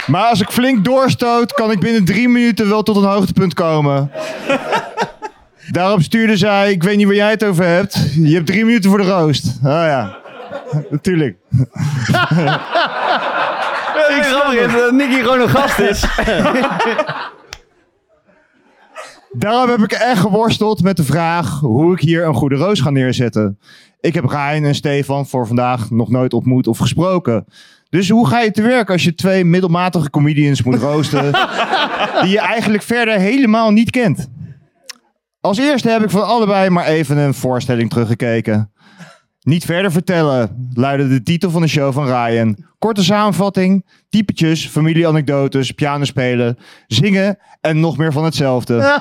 [0.07, 4.11] maar als ik flink doorstoot, kan ik binnen drie minuten wel tot een hoogtepunt komen.
[5.71, 8.09] Daarop stuurde zij, ik weet niet waar jij het over hebt.
[8.15, 9.47] Je hebt drie minuten voor de roost.
[9.63, 10.17] Oh ja,
[10.91, 11.37] natuurlijk.
[14.25, 16.05] Het, dat Nicky gewoon een gast is.
[19.33, 22.91] Daarom heb ik echt geworsteld met de vraag hoe ik hier een goede roos ga
[22.91, 23.59] neerzetten.
[24.01, 27.45] Ik heb Ryan en Stefan voor vandaag nog nooit ontmoet of gesproken.
[27.91, 31.33] Dus hoe ga je te werk als je twee middelmatige comedians moet roosten...
[32.23, 34.29] die je eigenlijk verder helemaal niet kent?
[35.41, 38.73] Als eerste heb ik van allebei maar even een voorstelling teruggekeken.
[39.49, 42.57] Niet verder vertellen, luidde de titel van de show van Ryan.
[42.79, 48.75] Korte samenvatting, typetjes, familieanekdotes, pianospelen, zingen en nog meer van hetzelfde.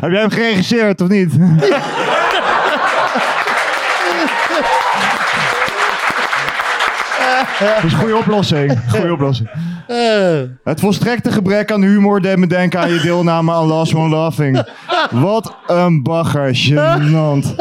[0.00, 1.32] Heb jij hem geregisseerd of niet?
[7.58, 8.80] Dat is een goede oplossing.
[8.90, 9.50] Goede oplossing.
[10.64, 14.66] Het volstrekte gebrek aan humor deed me denken aan je deelname aan Last One Laughing.
[15.10, 17.54] Wat een bagger, gênant.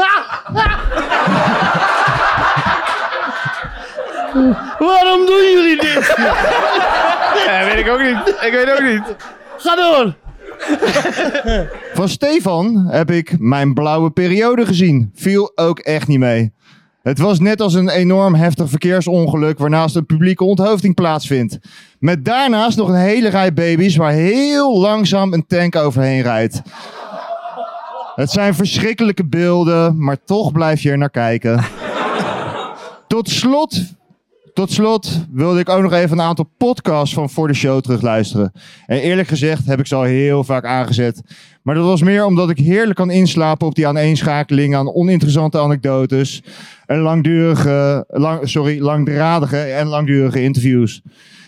[4.80, 6.15] Waarom doen jullie dit?
[7.45, 8.36] Ja, weet ik ook niet.
[8.41, 9.15] Ik weet ook niet.
[9.58, 10.13] Ga door.
[11.93, 15.12] Van Stefan heb ik mijn blauwe periode gezien.
[15.15, 16.54] Viel ook echt niet mee.
[17.04, 21.58] Het was net als een enorm heftig verkeersongeluk waarnaast een publieke onthoofding plaatsvindt.
[22.00, 26.62] Met daarnaast nog een hele rij baby's waar heel langzaam een tank overheen rijdt.
[28.16, 31.63] Het zijn verschrikkelijke beelden, maar toch blijf je er naar kijken.
[33.08, 33.82] Tot slot,
[34.54, 38.52] tot slot wilde ik ook nog even een aantal podcasts van voor de show terugluisteren.
[38.86, 41.22] En eerlijk gezegd heb ik ze al heel vaak aangezet.
[41.63, 46.43] Maar dat was meer omdat ik heerlijk kan inslapen op die aaneenschakeling aan oninteressante anekdotes.
[46.86, 51.02] En langdurige, lang, sorry, langdradige en langdurige interviews.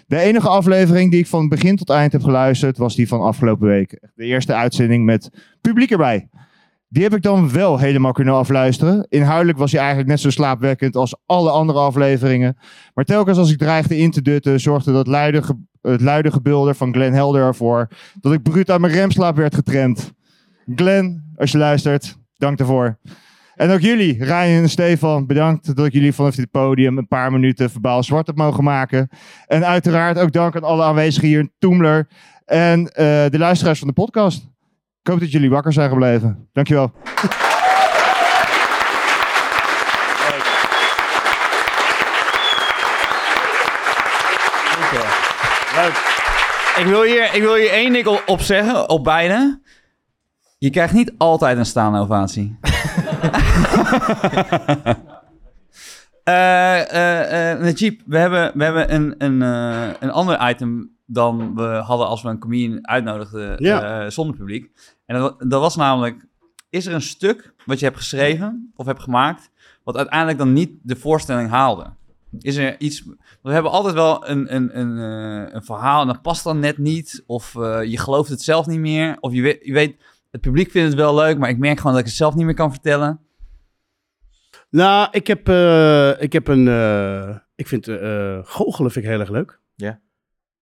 [0.08, 3.68] De enige aflevering die ik van begin tot eind heb geluisterd was die van afgelopen
[3.68, 4.00] week.
[4.16, 5.30] De eerste uitzending met
[5.62, 6.30] publiek erbij.
[6.96, 9.06] Die heb ik dan wel helemaal kunnen afluisteren.
[9.10, 12.58] Inhoudelijk was hij eigenlijk net zo slaapwekkend als alle andere afleveringen.
[12.94, 15.44] Maar telkens als ik dreigde in te dutten, zorgde dat luide
[15.82, 17.88] het luide gebulder van Glenn Helder ervoor
[18.22, 20.14] dat ik bruut aan mijn remslaap werd getremd.
[20.76, 22.98] Glenn, als je luistert, dank daarvoor.
[23.56, 27.32] En ook jullie, Ryan en Stefan, bedankt dat ik jullie vanaf dit podium een paar
[27.32, 29.10] minuten verbaal zwart heb mogen maken.
[29.48, 32.08] En uiteraard ook dank aan alle aanwezigen hier in Toemler
[32.46, 34.54] en eh, de luisteraars van de podcast.
[35.06, 36.50] Ik hoop dat jullie wakker zijn gebleven.
[36.54, 36.92] Dankjewel.
[46.78, 49.60] Ik wil hier, ik wil hier één ding op, op zeggen, op beide.
[50.58, 52.58] Je krijgt niet altijd een staande ovatie.
[56.26, 56.34] Eh,
[57.60, 59.42] Najib, we hebben, we hebben een, een,
[60.00, 64.10] een ander item dan we hadden als we een comedian uitnodigden Ja.
[64.10, 64.72] zonder publiek.
[65.06, 66.26] En dat, dat was namelijk,
[66.70, 69.52] is er een stuk wat je hebt geschreven of hebt gemaakt,
[69.84, 71.94] wat uiteindelijk dan niet de voorstelling haalde?
[72.40, 73.04] Is er iets...
[73.42, 76.78] We hebben altijd wel een, een, een, eh, een verhaal en dat past dan net
[76.78, 77.24] niet.
[77.26, 79.18] Of eh, je gelooft het zelf niet meer.
[79.20, 81.92] Of je weet, je weet het publiek vindt het wel leuk, maar ik merk gewoon
[81.92, 83.20] dat ik het zelf niet meer kan vertellen.
[84.70, 86.68] Nou, ik heb, eh, ik heb een...
[86.68, 89.60] eh, ik vind eh goochelen vind ik heel erg leuk.
[89.76, 90.00] Ja.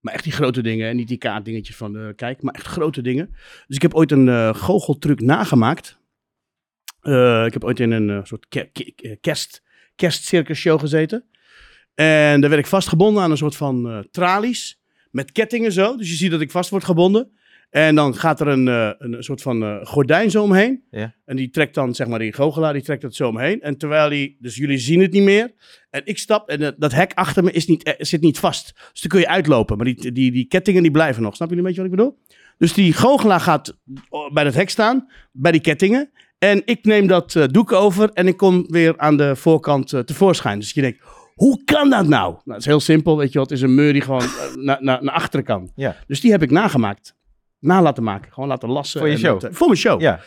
[0.04, 0.89] Maar echt die grote dingen.
[0.89, 3.30] En niet die kaartdingetjes van de kijk, maar echt grote dingen.
[3.68, 5.97] Dus ik heb ooit een eh goocheltruc nagemaakt.
[7.01, 9.62] Eh, ik heb ooit in een eh, soort ke- ke- eh, kerst,
[10.78, 11.24] gezeten.
[11.93, 14.82] En daar werd ik vastgebonden aan een soort van eh, tralies.
[15.12, 15.95] Met kettingen zo.
[15.97, 17.32] Dus je ziet dat ik vast word gebonden.
[17.74, 20.84] En dan gaat er een, eh, een soort van eh, gordijn zo omheen.
[20.92, 21.14] Ja.
[21.26, 23.62] En die trekt dan, zeg maar, die goochelaar, die trekt het zo omheen.
[23.62, 25.52] En terwijl hij, dus jullie zien het niet meer.
[25.90, 28.74] En ik stap en dat- dat hek achter me is niet, eh, zit niet vast.
[28.92, 29.78] Dus dan kun je uitlopen.
[29.78, 31.36] Maar die, die, die kettingen die blijven nog.
[31.36, 32.18] Snap jullie een beetje wat ik bedoel?
[32.58, 33.78] Dus die goochelaar gaat
[34.10, 36.10] oh, bij dat hek staan, bij die kettingen.
[36.38, 40.00] En ik neem dat eh, doek over en ik kom weer aan de voorkant eh,
[40.00, 40.60] tevoorschijn.
[40.60, 41.00] Dus je denkt,
[41.36, 42.32] hoe kan dat nou?
[42.32, 43.44] Nou, het is heel simpel, weet je wel.
[43.44, 45.72] Het is een meur die gewoon eh, naar, naar, naar achteren kan.
[45.76, 45.96] Ja.
[46.08, 47.16] Dus die heb ik nagemaakt.
[47.64, 48.32] Na laten maken.
[48.34, 48.99] Gewoon laten lassen.
[48.99, 49.43] Voor je show?
[49.45, 50.01] eh, voor mijn show.
[50.01, 50.20] Ja.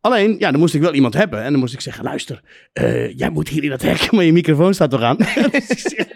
[0.00, 1.42] Alleen, ja, dan moest ik wel iemand hebben.
[1.42, 2.40] En dan moest ik zeggen, luister,
[2.72, 5.16] eh, jij moet hier in dat hek, maar je microfoon staat toch aan?
[5.52, 6.06] dus ik zeg,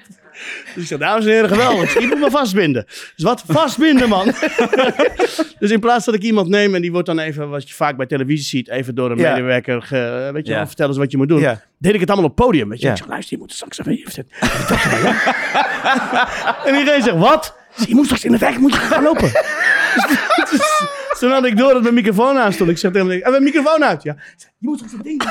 [0.75, 2.01] ik zeg, dames en heren, geweldig.
[2.01, 2.85] Je moet me vastbinden.
[2.87, 3.45] Dus wat?
[3.47, 4.27] Vastbinden, man.
[5.59, 7.97] dus in plaats dat ik iemand neem en die wordt dan even, wat je vaak
[7.97, 9.31] bij televisie ziet, even door een Ja.
[9.33, 10.67] medewerker, ge, weet je Ja.
[10.67, 11.41] vertel eens wat je moet doen.
[11.41, 11.63] Ja.
[11.79, 12.89] Deed ik het allemaal op het podium, weet je.
[12.89, 14.37] Ik zeg, luister, je moet straks even zitten.
[16.65, 17.57] en iedereen zegt, wat?
[17.81, 19.31] Ik Je moet straks in het hek, moet je gaan lopen.
[19.31, 20.33] Dus-
[21.25, 22.71] toen had ik door dat mijn microfoon aan stond.
[22.71, 24.03] Ik zeg tegen hem, "Eh, mijn microfoon uit.
[24.03, 24.17] Ja.
[24.39, 25.23] Je moet toch zo'n ding.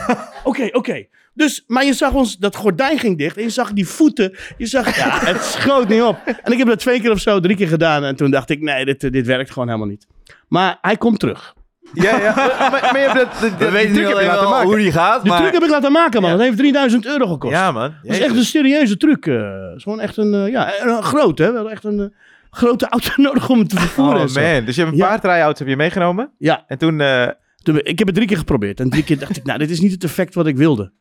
[0.44, 1.06] Oké, oké.
[1.34, 3.36] Dus, maar je zag ons, dat gordijn ging dicht.
[3.36, 4.36] En je zag die voeten.
[4.56, 6.16] Je zag, ja, het schoot niet op.
[6.42, 8.04] En ik heb dat twee keer of zo, drie keer gedaan.
[8.04, 10.06] En toen dacht ik, nee, dit, dit werkt gewoon helemaal niet.
[10.48, 11.54] Maar hij komt terug.
[11.94, 12.34] Ja, ja.
[12.70, 14.66] maar, maar je hebt dat, dat, We weten truc nu alleen laten maken.
[14.68, 15.40] hoe die gaat, maar...
[15.40, 16.30] truc heb ik laten maken, man.
[16.30, 16.36] Ja.
[16.36, 17.52] Dat heeft 3000 euro gekost.
[17.54, 17.94] Ja, man.
[18.02, 19.26] Dat is echt een serieuze truc.
[19.26, 19.34] eh.
[19.68, 21.52] Het is gewoon echt een, eh, ja, een, een groot, hè.
[21.52, 22.14] Wel echt een
[22.54, 24.12] grote auto nodig om het te vervoeren.
[24.14, 25.06] Oh man, dus je hebt een Ja.
[25.08, 26.32] paar try-outs heb je meegenomen.
[26.38, 26.64] Ja.
[26.66, 27.28] En toen, eh,
[27.62, 28.80] Toen, ik heb het drie keer geprobeerd.
[28.80, 30.92] En drie keer dacht ik, nou, dit is niet het effect wat ik wilde.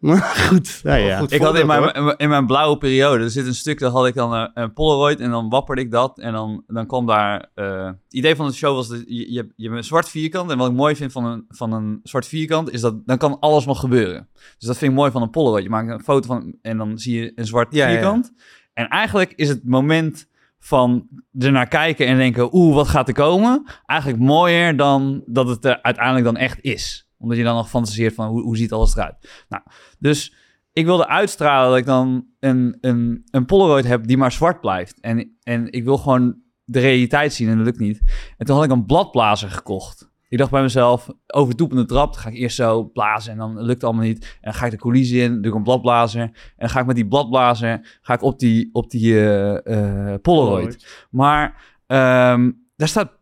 [0.00, 1.18] Maar goed, nou ja.
[1.18, 4.06] goed Ik had in mijn, in mijn blauwe periode, er zit een stuk, daar had
[4.06, 6.18] ik dan een, een Polaroid en dan wapperde ik dat.
[6.18, 9.38] En dan, dan kwam daar, eh, het idee van de show was, dat je, je,
[9.38, 10.50] hebt, je hebt een zwart vierkant.
[10.50, 13.38] En wat ik mooi vind van een, van een zwart vierkant, is dat dan kan
[13.40, 14.28] alles nog gebeuren.
[14.58, 15.62] Dus dat vind ik mooi van een Polaroid.
[15.62, 17.98] Je maakt een foto van en dan zie je een zwart Ja, ja, ja.
[17.98, 18.32] vierkant.
[18.74, 20.28] En eigenlijk is het moment
[20.60, 21.08] van
[21.38, 23.64] ernaar kijken en denken, oeh, wat gaat er komen?
[23.86, 27.08] Eigenlijk mooier dan dat het er uiteindelijk dan echt is.
[27.18, 29.44] Omdat je dan nog fantaseert van, hoe, hoe ziet alles eruit?
[29.48, 29.62] Nou,
[29.98, 30.34] dus
[30.72, 35.00] ik wilde uitstralen dat ik dan een, een, een Polaroid heb die maar zwart blijft.
[35.00, 38.00] En, en ik wil gewoon de realiteit zien en dat lukt niet.
[38.36, 40.09] En toen had ik een bladblazer gekocht.
[40.30, 43.54] Ik dacht bij mezelf, over de toepende trap ga ik eerst zo blazen en dan
[43.56, 44.24] lukt het allemaal niet.
[44.24, 46.20] En dan ga ik de coulissen in, doe ik een bladblazer.
[46.20, 51.06] En dan ga ik met die bladblazer ga ik op die, op die eh, Polaroid.
[51.10, 53.18] Maar ehm, daar staat...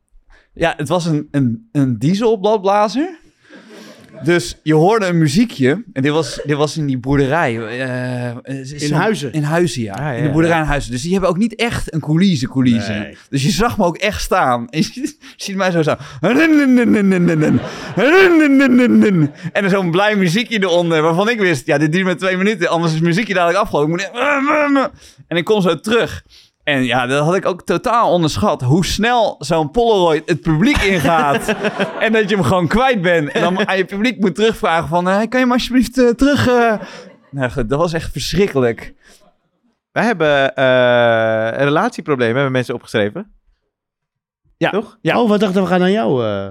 [0.53, 3.19] Ja, het was een, een, een diesel bladblazer.
[4.25, 5.83] Dus je hoorde een muziekje.
[5.93, 7.59] En dit was, dit was in die boerderij.
[7.67, 9.33] eh, In Huizen?
[9.33, 9.93] In Huizen, ja.
[9.95, 10.63] Ah, ja, in de boerderij ja.
[10.63, 10.91] in Huizen.
[10.91, 12.93] Dus die hebben ook niet echt een coulisse coulisse.
[12.93, 13.17] Nee.
[13.31, 14.69] Dus je zag me ook echt staan.
[14.69, 14.85] En je
[15.37, 15.99] ziet- mij zo staan.
[19.53, 21.03] En er zo'n blij muziekje eronder.
[21.03, 22.69] Waarvan ik wist, ja, dit duurt maar twee minuten.
[22.69, 24.01] Anders is het muziekje dadelijk afgelopen.
[25.29, 26.23] En ik kom zo terug.
[26.69, 28.63] En ja, dat had ik ook totaal onderschat.
[28.63, 31.49] Hoe snel zo'n Polaroid het publiek ingaat.
[32.05, 33.31] en dat je hem gewoon kwijt bent.
[33.31, 35.09] En dan aan je publiek moet terugvragen van...
[35.09, 36.49] eh, kan je hem alsjeblieft eh, terug...
[36.49, 36.75] eh?"
[37.31, 38.95] Nou goed, dat was echt verschrikkelijk.
[39.93, 43.33] wij hebben eh, een relatieprobleem, hebben mensen opgeschreven.
[44.57, 44.71] Ja.
[44.71, 44.99] Toch?
[45.01, 45.21] Ja.
[45.21, 46.49] Oh, wat dachten we gaan naar jou eh,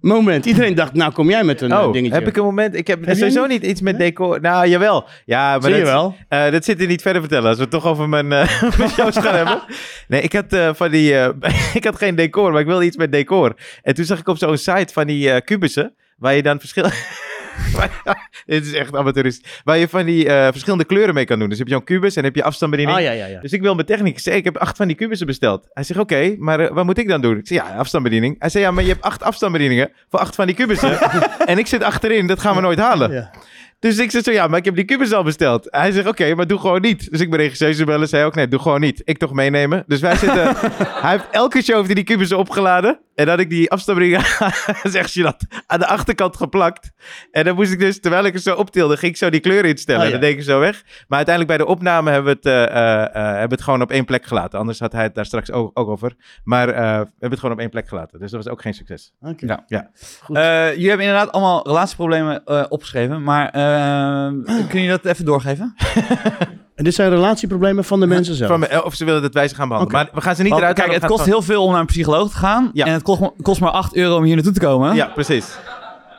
[0.00, 0.46] moment.
[0.46, 2.14] Iedereen dacht, nou kom jij met een eh, Oh, dingetje.
[2.18, 2.74] heb ik een moment?
[2.76, 3.62] Ik heb, jij sowieso niet?
[3.62, 4.40] niet iets met decor.
[4.40, 5.08] Nou, jawel.
[5.24, 6.16] Ja, maar Zie je dat, wel?
[6.28, 7.46] eh, dat zit er niet verder vertellen.
[7.48, 8.28] Als we het toch over mijn,
[8.78, 9.62] mijn shows gaan hebben.
[10.08, 11.14] Nee, ik had van die...
[11.78, 13.54] ik had geen decor, maar ik wilde iets met decor.
[13.82, 16.84] En toen zag ik op zo'n site van die kubussen, waar je dan verschil...
[18.46, 19.60] Dit is echt amateuristisch.
[19.64, 21.48] Waar je van die eh, verschillende kleuren mee kan doen.
[21.48, 22.98] Dus heb je zo'n kubus en heb je afstandsbediening.
[22.98, 23.40] Ah, ja, ja, ja.
[23.40, 25.68] Dus ik wil mijn technicus zeggen, ik heb acht van die kubussen besteld.
[25.72, 27.36] Hij zegt, oké, maar eh, wat moet ik dan doen?
[27.38, 28.36] Ik zeg, ja, afstandsbediening.
[28.38, 30.98] Hij zei, ja, maar je hebt acht afstandsbedieningen voor acht van die kubussen.
[31.46, 33.12] en ik zit achterin, dat gaan we nooit halen.
[33.12, 33.30] Ja.
[33.80, 35.66] Dus ik zeg zo, ja, maar ik heb die kubus al besteld.
[35.70, 37.10] Hij zegt, oké, maar doe gewoon niet.
[37.10, 39.02] Dus ik ben regisseur bellen, zei ook, nee, doe gewoon niet.
[39.04, 39.84] Ik toch meenemen.
[39.86, 40.56] Dus wij zitten,
[41.02, 43.00] hij heeft elke show heeft hij die kubussen opgeladen.
[43.18, 44.52] En dan had ik die afstandsbedieningen,
[44.96, 46.90] zeg je dat, aan de achterkant geplakt.
[47.30, 49.70] En dan moest ik dus, terwijl ik het zo optilde, ging ik zo die kleuren
[49.70, 50.00] instellen.
[50.00, 50.12] Oh, ja.
[50.12, 50.82] Dan deed ik zo weg.
[51.08, 53.82] Maar uiteindelijk bij de opname hebben we het, eh, eh, eh, hebben we het gewoon
[53.82, 54.58] op één plek gelaten.
[54.58, 56.16] Anders had hij het daar straks ook, ook over.
[56.44, 58.18] Maar eh, we hebben het gewoon op één plek gelaten.
[58.18, 59.12] Dus dat was ook geen succes.
[59.20, 59.46] Oké.
[59.46, 59.64] Ja.
[59.66, 59.90] Ja.
[60.22, 60.36] Goed.
[60.36, 63.22] Eh, jullie hebben inderdaad allemaal relatieproblemen eh, opgeschreven.
[63.22, 63.50] Maar
[64.70, 65.74] kun je dat even doorgeven?
[66.78, 68.50] En dit zijn relatieproblemen van de mensen zelf.
[68.50, 70.04] Van, of ze willen dat wij ze gaan behandelen.
[70.04, 71.86] Maar we gaan ze niet Want, eruit kijk, het kost heel veel om naar een
[71.86, 72.70] psycholoog te gaan.
[72.72, 72.86] Ja.
[72.86, 74.94] En het kost, kost maar 8 euro om hier naartoe te komen.
[74.94, 75.58] Ja, precies.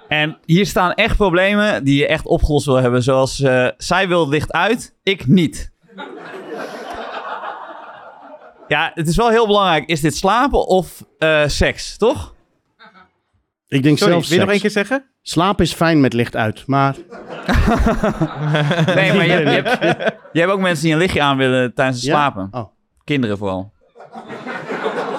[0.07, 3.03] En hier staan echt problemen die je echt opgelost wil hebben.
[3.03, 5.72] Zoals, eh, zij wil licht uit, ik niet.
[8.68, 9.89] Ja, het is wel heel belangrijk.
[9.89, 12.34] Is dit slapen of eh, seks, toch?
[13.68, 15.09] Ik denk Sorry, zelf wil je nog één keer zeggen?
[15.22, 16.96] Slaap is fijn met licht uit, maar...
[18.96, 21.74] Nee, maar je, hebt- je, hebt, je hebt ook mensen die een lichtje aan willen
[21.74, 22.12] tijdens het Ja?
[22.14, 22.48] slapen.
[22.52, 22.68] Oh.
[23.04, 23.74] Kinderen vooral.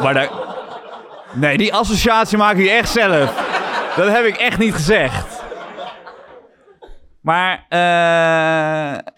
[0.03, 0.31] Maar daar...
[1.35, 3.49] Nee, die associatie maak je echt zelf.
[3.97, 5.43] Dat heb ik echt niet gezegd.
[7.21, 9.13] Maar eh,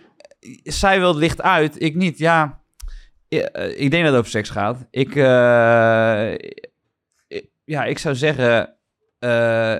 [0.62, 2.18] zij wil het licht uit, ik niet.
[2.18, 2.60] Ja,
[3.28, 4.86] eh, ik denk dat het over seks gaat.
[4.90, 6.34] Ik, eh,
[7.64, 8.76] ja, ik zou zeggen,
[9.18, 9.76] eh,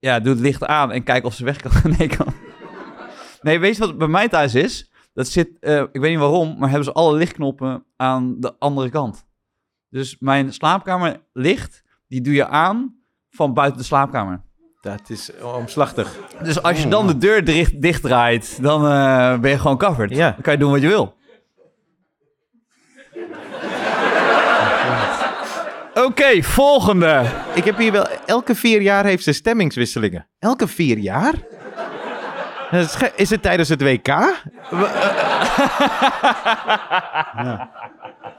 [0.00, 1.72] ja, doe het licht aan en kijk of ze weg kan.
[1.98, 2.34] Nee, kan.
[3.40, 4.90] Nee, weet je wat bij mij thuis is?
[5.14, 8.90] Dat zit, eh, ik weet niet waarom, maar hebben ze alle lichtknoppen aan de andere
[8.90, 9.26] kant.
[9.88, 12.94] Dus mijn slaapkamer licht, die doe je aan
[13.30, 14.42] van buiten de slaapkamer.
[14.80, 16.16] Dat is omslachtig.
[16.42, 20.10] Dus als je dan de deur dicht, dicht draait, dan eh, ben je gewoon covered.
[20.10, 20.30] Ja.
[20.30, 21.18] Dan kan je doen wat je wil.
[25.94, 27.24] Oké, volgende.
[27.54, 28.06] Ik heb hier wel...
[28.30, 30.26] Elke vier jaar heeft ze stemmingswisselingen.
[30.38, 31.32] Elke vier jaar?
[33.16, 34.08] Is het tijdens het WK?
[34.08, 34.24] Eh,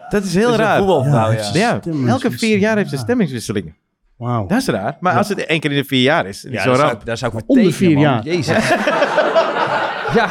[0.10, 0.78] Dat is heel Dat is een raar.
[0.78, 1.50] voetbalvrouw, ja.
[1.54, 3.76] Ja, elke vier jaar heeft ze stemmingswisselingen.
[4.18, 4.48] Wauw.
[4.48, 4.98] Dat is raar.
[5.00, 6.88] Maar als het één keer in de vier jaar is, is Ja, zo daar zou,
[6.88, 7.00] ramp.
[7.00, 8.02] ik, daar zou ik voor Om de vier man.
[8.02, 8.24] jaar.
[8.24, 8.70] Jezus.
[10.20, 10.28] ja,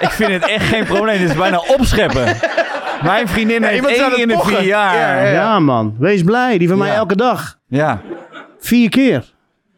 [0.00, 1.18] ik vind het echt geen probleem.
[1.18, 2.36] Dit is bijna opscheppen.
[3.02, 4.94] Mijn vriendin heeft één het in de vier jaar.
[4.96, 5.30] Ja, Ja.
[5.32, 5.96] Ja, man.
[5.98, 6.58] Wees blij.
[6.58, 6.94] Die van mij Ja.
[6.94, 7.58] elke dag.
[7.68, 8.00] ja.
[8.72, 9.32] Vier keer.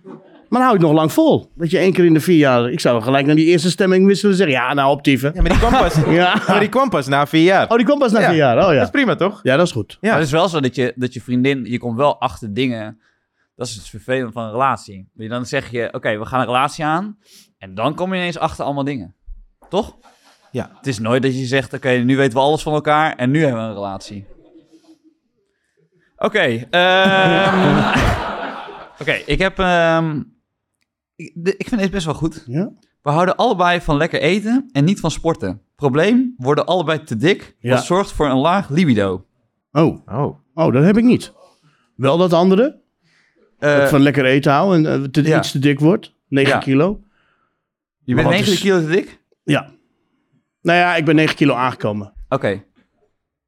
[0.05, 0.13] Maar
[0.49, 1.51] dan hou ik nog lang vol.
[1.55, 2.71] Dat je één keer in de vier jaar...
[2.71, 4.57] Ik zou gelijk naar die eerste stemming wisselen en zeggen...
[4.57, 5.33] Ja, nou, optieven.
[5.35, 6.43] Ja, maar die kwam pas, Ja.
[6.49, 7.71] maar die kwam pas na vier jaar.
[7.71, 8.29] Oh, die komt pas na Ja.
[8.29, 8.57] vier jaar.
[8.57, 8.83] Oh Dat ja.
[8.83, 9.41] is prima, toch?
[9.43, 9.99] Ja, dat is goed.
[10.01, 10.09] Ja.
[10.09, 11.65] Maar het is wel zo dat je, dat je vriendin...
[11.65, 13.01] Je komt wel achter dingen...
[13.57, 15.09] Dat is het vervelend van een relatie.
[15.15, 17.19] Dan zeg je, oké, we gaan een relatie aan.
[17.59, 19.15] En dan kom je ineens achter allemaal dingen.
[19.69, 19.97] Toch?
[20.51, 20.71] Ja.
[20.77, 23.15] Het is nooit dat je zegt, oké, nu weten we alles van elkaar.
[23.17, 24.27] En nu hebben we een relatie.
[26.17, 27.93] Oké, ehm,
[29.01, 29.59] Oké, ik heb...
[29.59, 30.23] ehm,
[31.17, 32.45] ik, de- ik vind deze best wel goed.
[32.47, 32.71] Ja?
[33.03, 35.61] We houden allebei van lekker eten en niet van sporten.
[35.77, 37.75] Probleem, worden allebei te dik, Ja.
[37.75, 39.27] wat zorgt voor een laag libido.
[39.73, 40.09] Oh.
[40.09, 40.39] Oh.
[40.55, 41.33] Oh, dat heb ik niet.
[41.97, 42.81] Wel dat andere.
[43.59, 45.39] Eh, dat ik van lekker eten hou en eh, te, ja.
[45.39, 46.15] iets te dik wordt.
[46.29, 46.59] 9 Ja.
[46.59, 47.01] kilo.
[48.05, 49.21] je bent wat 9 is- kilo te dik?
[49.45, 49.71] Ja.
[50.63, 52.13] Nou ja, ik ben 9 kilo aangekomen.
[52.29, 52.65] Oké.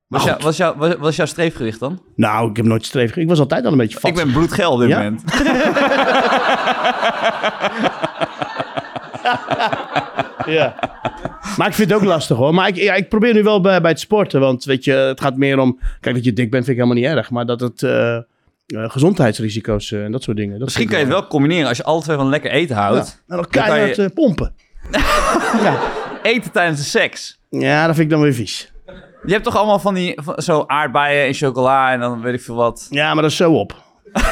[0.06, 0.44] Was, jou, goed.
[0.44, 2.02] was, jou, was, was jouw streefgewicht dan?
[2.16, 3.16] Nou, ik heb nooit streef.
[3.16, 4.10] Ik was altijd al een beetje vat.
[4.10, 4.96] Ik ben bloedgeel op dit Ja?
[5.02, 5.22] moment.
[10.46, 10.74] Ja.
[11.56, 12.54] Maar ik vind het ook lastig hoor.
[12.54, 14.40] Maar ik, ja, ik probeer nu wel bij, bij het sporten.
[14.40, 15.78] Want weet je, het gaat meer om...
[16.00, 17.30] Kijk, dat je dik bent vind ik helemaal niet erg.
[17.30, 18.22] Maar dat het eh, eh,
[18.66, 20.54] gezondheidsrisico's eh, en dat soort dingen.
[20.54, 22.82] Dat Misschien kan je het wel combineren als je alle twee van lekker eten Ja.
[22.82, 22.96] houdt.
[22.96, 24.54] Nou, dan Dan kan keihard je- pompen.
[26.22, 27.38] Eten tijdens de seks.
[27.50, 28.72] Ja, dat vind ik dan weer vies.
[29.26, 32.40] Je hebt toch allemaal van die van, zo aardbeien en chocola en dan weet ik
[32.40, 32.86] veel wat.
[32.90, 33.74] Ja, maar dat is zo op.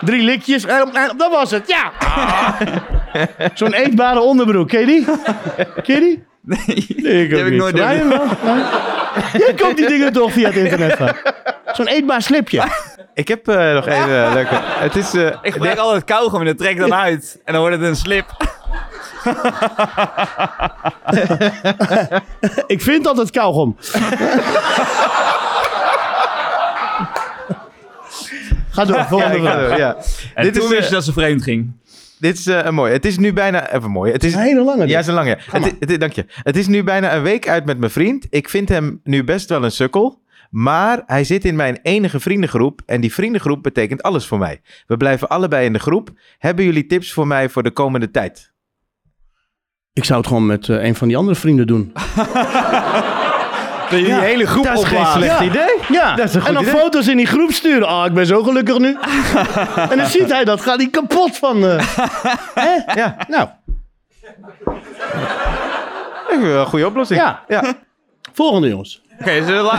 [0.00, 0.64] Drie likjes.
[0.64, 1.90] En, en dat was het, ja.
[3.54, 5.04] Zo'n eetbare onderbroek, ken je die?
[5.82, 6.24] Ken je die?
[6.40, 7.74] Nee, Nee, ik die heb ik nooit?
[7.74, 8.02] Nee.
[9.32, 11.12] Jij koopt die dingen toch via het internet van.
[11.72, 12.62] Zo'n eetbaar slipje.
[13.14, 14.54] Ik heb eh, nog even uh, leuke.
[14.62, 15.14] Het is.
[15.14, 17.40] eh, Ik gebruik altijd kauwgom en dat trek ik dan uit.
[17.44, 18.26] En dan wordt het een slip.
[22.66, 23.76] Ik vind altijd kauwgom.
[28.70, 29.96] Ga door, ja, volgende door, ja.
[30.34, 31.72] En Dit toen is, wist eh, je dat ze vreemd ging.
[32.18, 32.92] Dit is eh, een mooi.
[32.92, 33.72] Het is nu bijna.
[33.72, 34.12] Even mooi.
[34.12, 34.86] Het is Een hele lange.
[34.86, 35.28] Ja, zo lang.
[35.28, 35.36] Ja.
[35.50, 36.24] Het, het, het- dank je.
[36.28, 38.26] Het is nu bijna een week uit met mijn vriend.
[38.30, 40.24] Ik vind hem nu best wel een sukkel.
[40.50, 42.80] Maar hij zit in mijn enige vriendengroep.
[42.86, 44.60] En die vriendengroep betekent alles voor mij.
[44.86, 46.10] We blijven allebei in de groep.
[46.38, 48.52] Hebben jullie tips voor mij voor de komende tijd?
[49.96, 51.92] Ik zou het gewoon met eh, een van die andere vrienden doen.
[53.90, 55.44] Dat je die hele groep Dat is geen slecht Ja.
[55.44, 55.74] idee.
[55.88, 56.74] Ja, Dat is een goed en dan idee.
[56.80, 57.88] foto's in die groep sturen.
[57.88, 58.96] Oh, ik ben zo gelukkig nu.
[59.90, 61.64] en dan ziet hij dat, gaat hij kapot van...
[61.66, 61.86] eh,
[62.64, 62.92] hè?
[63.00, 63.16] Ja.
[63.28, 63.48] Nou,
[66.28, 67.20] Ik vind wel een goede oplossing.
[67.20, 67.42] Ja.
[67.48, 67.62] ja.
[68.32, 69.02] volgende jongens.
[69.20, 69.78] Oké, la-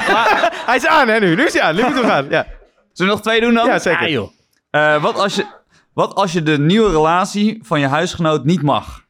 [0.65, 1.35] Hij is aan, hè, nu.
[1.35, 1.75] Nu is hij aan.
[1.75, 2.25] Nu moeten we gaan.
[2.29, 2.45] Ja,
[2.93, 3.67] zullen we nog twee doen dan?
[3.67, 4.01] ja zeker.
[4.05, 4.29] Ah, joh.
[4.69, 5.45] Eh, wat, als je,
[5.93, 9.05] wat als je de nieuwe relatie van je huisgenoot niet mag?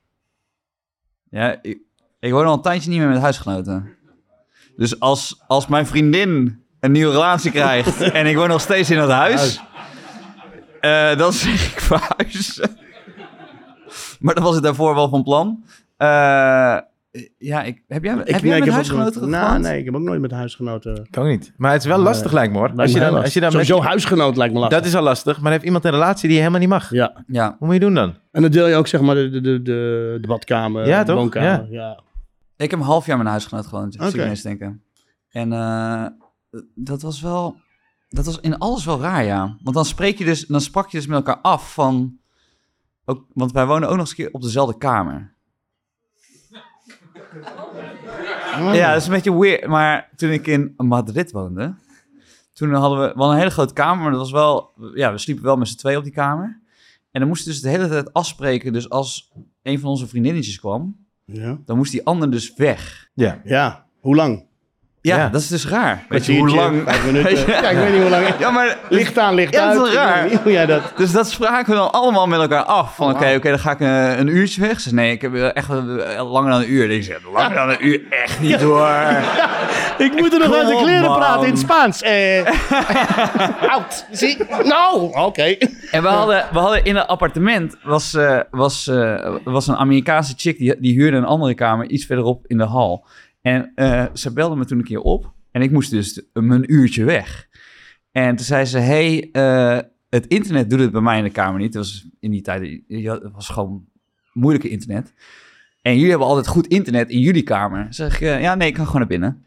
[1.37, 1.79] Ja, ik,
[2.19, 3.95] ik woon al een tijdje niet meer met huisgenoten.
[4.75, 8.97] Dus als, als mijn vriendin een nieuwe relatie krijgt en ik woon nog steeds in
[8.97, 9.61] het huis,
[10.79, 12.77] eh, dan zeg ik verhuizen.
[14.19, 15.63] maar dat was ik daarvoor wel van plan.
[15.97, 16.77] Eh,
[17.37, 19.49] ja, ik, heb jij, heb nee, jij met huisgenoten nooit- gehad?
[19.49, 21.07] Nou, nee, ik heb ook nooit met huisgenoten.
[21.09, 21.53] Kan niet.
[21.57, 22.67] Maar het is wel lastig, lijkt me hoor.
[22.67, 24.77] Lijkt Als je dan, als je dan met- huisgenoot lijkt me lastig.
[24.79, 26.89] Dat is al lastig, maar heeft iemand een relatie die je helemaal niet mag?
[26.91, 27.23] Ja.
[27.27, 27.55] Ja.
[27.57, 28.15] Hoe moet je doen dan?
[28.31, 31.05] En dan deel je ook zeg maar de, de, de, de, de badkamer, Ja, de
[31.05, 31.15] toch?
[31.15, 31.49] woonkamer.
[31.49, 31.65] Ja.
[31.69, 31.99] Ja.
[32.57, 34.21] Ik heb een half jaar met een huisgenoot gewoond, zit ik Oké.
[34.23, 34.81] ineens denken.
[35.29, 36.05] En eh,
[36.75, 37.55] dat was wel...
[38.09, 39.57] Dat was in alles wel raar, ja.
[39.63, 40.45] Want dan spreek je dus...
[40.45, 42.17] Dan sprak je dus met elkaar af van...
[43.05, 45.35] Ook, want wij wonen ook nog eens een keer op dezelfde kamer.
[48.73, 49.67] Ja, dat is een beetje weird.
[49.67, 51.73] Maar toen ik in Madrid woonde...
[52.53, 54.73] Toen hadden we wel een hele grote kamer, maar dat was wel...
[54.93, 56.61] Ja, we sliepen wel met z'n twee op die kamer.
[57.11, 58.73] En dan moesten we dus de hele tijd afspreken.
[58.73, 61.05] Dus als een van onze vriendinnetjes kwam...
[61.25, 61.57] Ja.
[61.65, 63.09] Dan moest die ander dus weg.
[63.13, 63.41] Ja.
[63.43, 64.45] Ja, hoe lang?
[65.07, 65.29] Ja, Ja.
[65.29, 66.03] dat is dus raar.
[66.09, 66.81] Weet je hoe lang?
[66.85, 67.37] vijf minuten.
[67.47, 68.25] Ja, ik weet niet hoe lang.
[68.39, 69.77] Ja, maar Licht aan, licht Ja, uit.
[69.77, 70.29] dat is raar.
[70.43, 70.81] hoe jij dat...
[70.97, 72.95] Dus dat spraken we dan allemaal met elkaar af.
[72.95, 74.79] Van Oh, oké, oké, dan ga ik een, een uurtje weg.
[74.79, 76.89] Ze zei, nee, ik heb eh, echt eh, langer dan een uur.
[76.91, 78.89] Ik zei, langer dan een uur echt niet hoor.
[79.97, 81.17] Ik moet er nog Kom uit de kleren man.
[81.19, 82.01] praten in het Spaans.
[82.01, 82.45] Eh.
[83.73, 84.05] Oud.
[84.11, 84.37] Zie?
[84.63, 85.55] Nou, oké.
[85.91, 90.33] En we hadden, we hadden in een appartement, was, eh, was, eh, was een Amerikaanse
[90.37, 93.05] chick, die, die huurde een andere kamer iets verderop in de hal.
[93.47, 97.03] En eh, ze belde me toen een keer op en ik moest dus een uurtje
[97.03, 97.47] weg.
[98.11, 99.79] En toen zei ze, hey, eh,
[100.09, 101.73] het internet doet het bij mij in de kamer niet.
[101.73, 103.85] Dat was in die tijd, het was gewoon
[104.33, 105.13] moeilijke internet.
[105.81, 107.87] En jullie hebben altijd goed internet in jullie kamer.
[107.89, 109.45] Zeg ik, eh, ja, nee, ik kan gewoon naar binnen.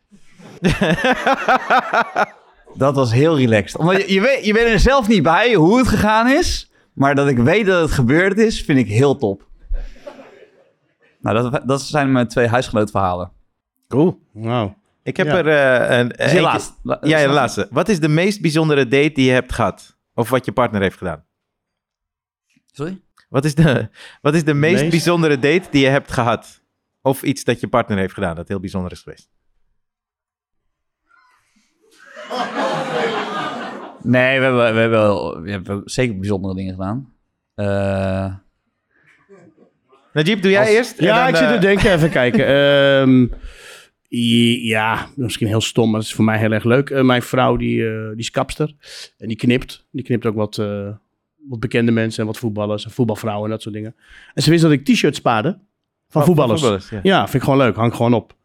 [2.77, 3.81] Dat was heel relaxed.
[3.81, 6.71] Omdat je, je, weet, je bent er zelf niet bij hoe het gegaan is.
[6.93, 9.49] Maar dat ik weet dat het gebeurd is, vind ik heel top.
[11.21, 13.39] Nou, dat, dat zijn mijn twee huisgenootverhalen.
[13.91, 14.21] Cool.
[14.33, 14.77] Wauw.
[15.03, 15.37] Ik heb Ja.
[15.45, 16.35] er eh, een...
[16.35, 16.73] je laatste.
[16.83, 17.69] La- Ja, laatste.
[17.71, 19.97] Wat is de meest bijzondere date die je hebt gehad?
[20.15, 21.25] Of wat je partner heeft gedaan?
[22.73, 23.01] Sorry?
[23.29, 23.89] Wat is de,
[24.23, 24.91] wat is de meest, Meest?
[24.91, 26.63] bijzondere date die je hebt gehad?
[27.03, 29.29] Of iets dat je partner heeft gedaan dat heel bijzonder is geweest?
[34.03, 37.13] Nee, we hebben, we, hebben, wel- we hebben zeker bijzondere dingen gedaan.
[37.55, 38.35] Eh,
[40.13, 41.01] Najib, doe jij Als- eerst?
[41.01, 41.93] Ja, dan, ik zit eh, te denken.
[41.93, 42.47] Even kijken.
[42.57, 43.31] Ehm, i-
[44.11, 46.91] ja, misschien heel stom, maar dat is voor mij heel erg leuk.
[46.91, 48.75] Eh, mijn vrouw, die, eh, die is kapster.
[49.19, 49.87] En die knipt.
[49.91, 50.89] Die knipt ook wat, eh,
[51.49, 53.95] wat bekende mensen en wat voetballers en voetbalvrouwen en dat soort dingen.
[54.35, 55.61] En ze wist dat ik t-shirts spaarde van
[56.09, 56.61] van voetballers.
[56.61, 57.01] voetballers, ja.
[57.03, 57.77] Ja, vind ik gewoon leuk.
[57.77, 58.37] Hang gewoon op.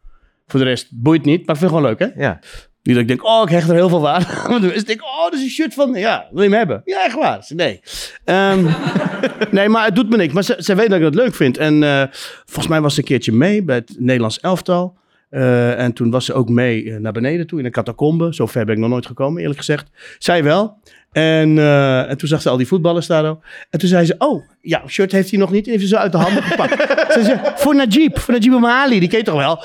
[0.46, 2.22] Voor de rest boeit niet, maar ik vind het gewoon leuk, hè?
[2.22, 2.38] Ja.
[2.82, 4.64] Niet dat ik denk, oh, ik hecht er heel veel waarde aan.
[4.72, 6.82] Is ik denk, oh, dat is een shirt van, ja, wil je hem hebben?
[6.84, 7.44] Ja, echt waar.
[7.48, 7.80] Nee.
[8.24, 8.64] Ehm,
[9.50, 10.32] nee, maar het doet me niks.
[10.32, 11.58] Maar ze, ze weet dat ik dat leuk vind.
[11.58, 12.08] En
[12.44, 14.96] volgens mij was ze een keertje mee bij het Nederlands elftal.
[15.28, 18.34] Eh, en toen was ze ook mee eh, naar beneden toe in een catacombe.
[18.34, 19.90] Zo ver ben ik nog nooit gekomen, eerlijk gezegd.
[20.18, 20.78] Zij wel.
[21.16, 23.42] En, eh, en toen zag ze al die voetballers daar ook.
[23.70, 25.64] En toen zei ze, oh, ja, shirt heeft hij nog niet.
[25.64, 26.72] En heeft ze zo uit de handen gepakt.
[27.12, 29.62] ze zei, voor Najib, voor Najib Amali, die ken je toch wel?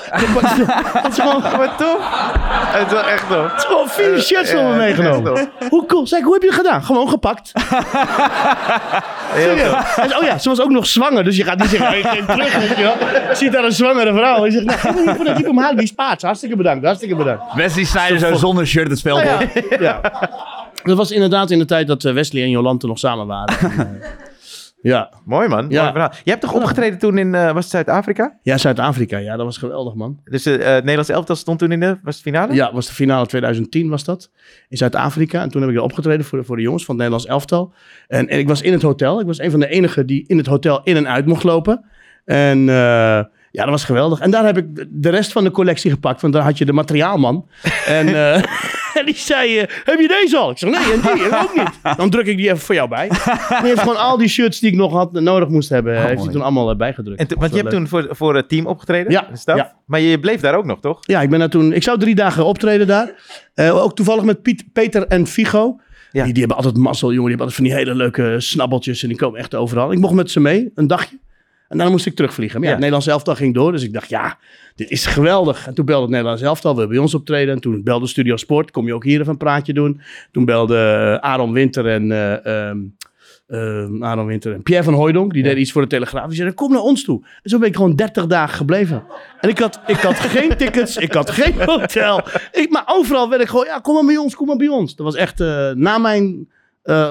[1.02, 1.98] Het is gewoon, Wat tof.
[2.72, 3.50] Het is wel echt tof.
[3.50, 5.50] het is gewoon vier shirts van me meegenomen.
[5.68, 6.06] Hoe cool.
[6.06, 6.84] Zeg hoe heb je het gedaan?
[6.84, 7.52] Gewoon gepakt.
[9.34, 9.96] Serieus.
[9.96, 12.58] En Oh ja, ze was ook nog zwanger, dus je gaat niet zeggen, ik terug,
[12.58, 12.96] weet je wel.
[13.28, 14.36] Je ziet daar een zwangere vrouw.
[14.36, 16.22] En je zegt, nou, voor dat hem halen, die is paard.
[16.22, 17.42] Hartstikke bedankt, hartstikke bedankt.
[17.54, 19.22] Wesley Sneijder zo zonder shirt het op.
[19.22, 19.40] ja,
[19.80, 20.00] ja.
[20.82, 23.56] Dat was inderdaad in de tijd dat eh, Wesley en Jolante nog samen waren.
[23.70, 24.08] En, eh,
[24.90, 25.12] ja.
[25.24, 25.66] Mooi man.
[25.68, 25.80] Ja.
[25.80, 26.12] Mooi verhaal.
[26.24, 28.38] Je hebt toch opgetreden toen in, eh, was het Zuid-Afrika?
[28.42, 30.20] ja, Zuid-Afrika, ja, dat was geweldig, man.
[30.24, 32.54] Dus eh, het Nederlands elftal stond toen in de, was het finale?
[32.54, 34.30] Ja, was de finale 2010 was dat.
[34.68, 35.42] In Zuid-Afrika.
[35.42, 37.72] En toen heb ik er opgetreden voor de, voor de jongens van het Nederlands elftal.
[38.08, 39.20] En, en ik was in het hotel.
[39.20, 41.84] Ik was een van de enigen die in het hotel in en uit mocht lopen.
[42.24, 42.74] En eh,
[43.50, 44.18] ja, dat was geweldig.
[44.20, 46.20] En daar heb ik de- de rest van de collectie gepakt.
[46.20, 47.48] Want daar had je de materiaalman.
[47.86, 48.42] En, eh,
[48.98, 50.50] en die zei, eh, heb je deze al?
[50.50, 51.96] Ik zeg, nee, en die en ook niet.
[51.98, 53.08] Dan druk ik die even voor jou bij.
[53.08, 53.16] En
[53.60, 56.16] die heeft gewoon al die shirts die ik nog had, nodig moest hebben, heeft hij
[56.16, 56.30] mooi.
[56.30, 57.20] toen allemaal eh, bijgedrukt.
[57.20, 57.78] En want je hebt Leuk.
[57.78, 59.12] toen voor, voor het team opgetreden?
[59.12, 59.74] Ja, ja.
[59.86, 60.98] Maar je bleef daar ook nog, toch?
[61.00, 61.72] Ja, ik ben daar toen.
[61.72, 63.12] Ik zou drie dagen optreden daar.
[63.54, 65.80] Eh, ook toevallig met Piet, Peter en Figo.
[66.10, 66.24] Ja.
[66.24, 67.28] Die, die hebben altijd mazzel, jongen.
[67.28, 69.02] Die hebben altijd van die hele leuke snabbeltjes.
[69.02, 69.92] En die komen echt overal.
[69.92, 71.18] Ik mocht met ze mee, een dagje.
[71.72, 72.56] En daarna moest ik terugvliegen.
[72.58, 73.72] Maar ja, het Nederlands elftal ging door.
[73.72, 74.38] Dus ik dacht, ja,
[74.74, 75.66] dit is geweldig.
[75.66, 77.54] En toen belde het Nederlands elftal, wil bij ons optreden.
[77.54, 80.00] En toen belde Studio Sport, kom je ook hier even een praatje doen.
[80.32, 82.12] Toen belde eh, Aaron Winter en...
[84.00, 85.30] Aaron Winter en Pierre van Hooijdonk.
[85.32, 85.44] Die Ja.
[85.48, 86.26] deden iets voor de Telegraaf.
[86.26, 87.26] Die zeiden, kom naar ons toe.
[87.42, 89.04] En zo ben ik gewoon 30 dagen gebleven.
[89.40, 92.20] En ik had, ik had geen tickets, ik had geen hotel.
[92.52, 94.96] Ik, maar overal werd ik gewoon, ja, kom maar bij ons, kom maar bij ons.
[94.96, 96.48] Dat was echt eh, na mijn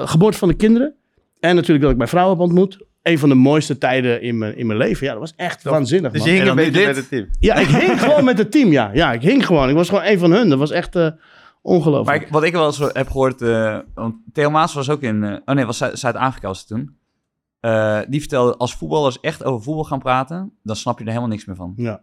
[0.04, 0.94] geboorte van de kinderen.
[1.40, 2.78] En natuurlijk dat ik mijn vrouw heb ontmoet.
[3.02, 5.06] Een van de mooiste tijden in mijn, in mijn leven.
[5.06, 6.30] Ja, dat was echt waanzinnig, Dus man.
[6.30, 7.26] je hing een beetje met het team.
[7.38, 8.90] Ja, ik hing gewoon met het team, ja.
[8.94, 9.68] Ja, ik hing gewoon.
[9.68, 10.48] Ik was gewoon een van hun.
[10.48, 11.16] Dat was echt eh, Maar
[11.62, 12.22] ongelooflijk.
[12.22, 15.36] ik- wat ik wel eens heb gehoord, eh want Theo Maas was ook in, eh,
[15.44, 16.96] oh nee, was Zu- Zuid-Afrika was het toen.
[17.60, 21.30] Eh, die vertelde, als voetballers echt over voetbal gaan praten, dan snap je er helemaal
[21.30, 21.72] niks meer van.
[21.76, 22.00] Ja.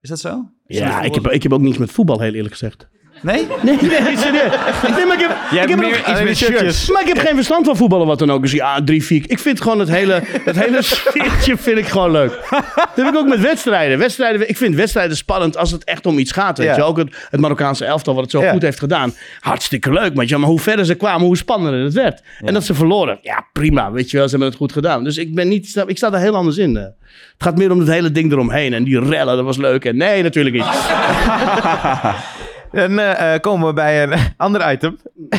[0.00, 0.50] Is dat zo?
[0.66, 2.88] Is Ja, ik heb, ik heb ook niets met voetbal, heel eerlijk gezegd.
[3.22, 3.46] Nee?
[3.62, 4.50] Nee, nee, serieus.
[4.96, 6.90] Nee, maar ik heb, Jij ik heb er meer ook- iets met shirtjes.
[6.90, 8.42] Maar ik heb geen verstand van voetballen, wat dan ook.
[8.42, 9.24] Dus ja, drie, vier.
[9.26, 12.38] Ik vind gewoon het hele, het hele sfeertje vind ik gewoon leuk.
[12.50, 13.98] Dat heb ik ook met wedstrijden.
[13.98, 14.48] wedstrijden.
[14.48, 16.58] Ik vind wedstrijden spannend als het echt om iets gaat.
[16.58, 16.76] Weet Ja.
[16.76, 16.82] je.
[16.82, 18.52] Ook het, het Marokkaanse elftal, wat het zo Ja.
[18.52, 19.14] goed heeft gedaan.
[19.40, 20.14] Hartstikke leuk.
[20.14, 22.22] Maar, ja, maar hoe verder ze kwamen, hoe spannender het werd.
[22.40, 23.18] En dat ze verloren.
[23.22, 23.90] Ja, prima.
[23.92, 25.04] Weet je wel, ze hebben het goed gedaan.
[25.04, 26.76] Dus ik, ben niet, ik sta er heel anders in.
[26.76, 26.82] eh.
[26.82, 28.72] Het gaat meer om het hele ding eromheen.
[28.74, 29.84] En die rellen, dat was leuk.
[29.84, 30.64] En nee, natuurlijk niet.
[32.72, 34.98] Dan eh, eh, komen we bij een ander item.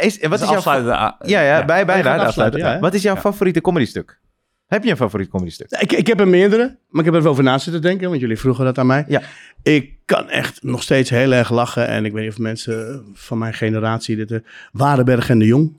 [0.00, 1.64] Is, wat Dus is jouw ja, ja, ja.
[1.64, 2.78] bij, bijna de afsluiten, ja?
[2.78, 4.18] Wat is jouw favoriete comedy stuk?
[4.66, 5.70] Heb je een favoriet comedy stuk?
[5.80, 8.38] Ik, ik heb er meerdere, maar ik heb er over na zitten denken, want jullie
[8.38, 9.04] vroegen dat aan mij.
[9.08, 9.22] Ja.
[9.62, 11.86] Ik kan echt nog steeds heel erg lachen.
[11.86, 14.30] En ik weet niet of mensen van mijn generatie dit...
[14.30, 14.38] eh,
[14.72, 15.76] Warenberg en de Jong.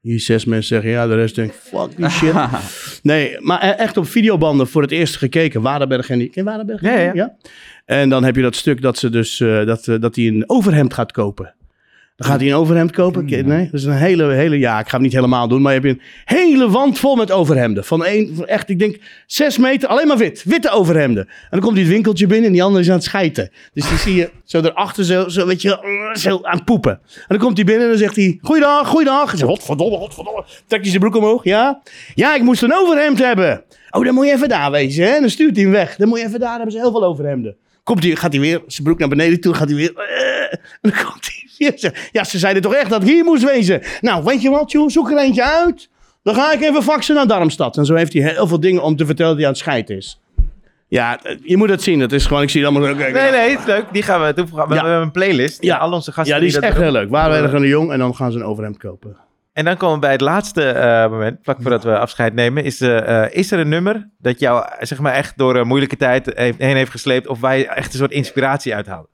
[0.00, 2.34] Hier zes mensen zeggen, ja, de rest denkt, fuck die shit.
[3.02, 5.62] nee, maar e- echt op videobanden voor het eerst gekeken.
[5.62, 6.28] Warenberg en die...
[6.28, 7.32] Ken en Ja, Jong?
[7.84, 10.44] En dan heb je dat stuk dat ze dus, eh, dat, eh, dat hij een
[10.46, 11.54] overhemd gaat kopen.
[12.20, 13.24] Dan gaat hij een overhemd kopen.
[13.24, 15.80] Nee, dat is een hele, hele, ja, ik ga hem niet helemaal doen, maar je
[15.80, 17.84] hebt een hele wand vol met overhemden.
[17.84, 20.42] Van één, echt, ik denk zes meter, alleen maar wit.
[20.44, 21.26] Witte overhemden.
[21.26, 23.50] En dan komt hij het winkeltje binnen en die andere is aan het schijten.
[23.72, 26.92] Dus die zie je zo erachter zo, zo weet je, zo aan het poepen.
[26.92, 29.30] En dan komt hij binnen en dan zegt hij, goeiedag, goeiedag.
[29.30, 30.44] Zegt, godverdomme, godverdomme.
[30.66, 31.82] Trekt hij zijn broek omhoog, ja.
[32.14, 33.64] Ja, ik moest een overhemd hebben.
[33.90, 35.10] Oh, dan moet je even daar wezen, hè.
[35.10, 35.96] En dan stuurt hij hem weg.
[35.96, 37.56] Dan moet je even daar, hebben ze heel veel overhemden.
[37.82, 39.94] Komt hij, gaat hij weer zijn broek naar beneden toe, gaat hij weer...
[39.96, 41.39] eh, en dan komt hij
[42.12, 43.82] Ja, ze zeiden toch echt dat ik hier moest wezen.
[44.00, 45.88] Nou, weet je wat, joh, zoek er eentje uit.
[46.22, 47.76] Dan ga ik even faxen naar Darmstad.
[47.76, 50.20] En zo heeft hij heel veel dingen om te vertellen die aan het scheid is.
[50.88, 52.00] Ja, eh, je moet het zien.
[52.00, 52.94] Het is gewoon, ik zie het allemaal...
[52.94, 53.84] Nee, nee, het is leuk.
[53.92, 54.68] Die gaan we toevoegen.
[54.68, 54.80] We Ja.
[54.84, 55.62] hebben een playlist.
[55.62, 56.82] Ja, al onze gasten Ja, die is dat echt doen.
[56.82, 57.10] heel leuk.
[57.10, 59.16] Warenberg en de Jong en dan gaan ze een overhemd kopen.
[59.52, 62.64] En dan komen we bij het laatste eh, moment, vlak voordat we afscheid nemen.
[62.64, 66.32] Is, eh, is er een nummer dat jou zeg maar, echt door een moeilijke tijd
[66.58, 67.26] heen heeft gesleept?
[67.26, 69.08] Of waar je echt een soort inspiratie uithaalt?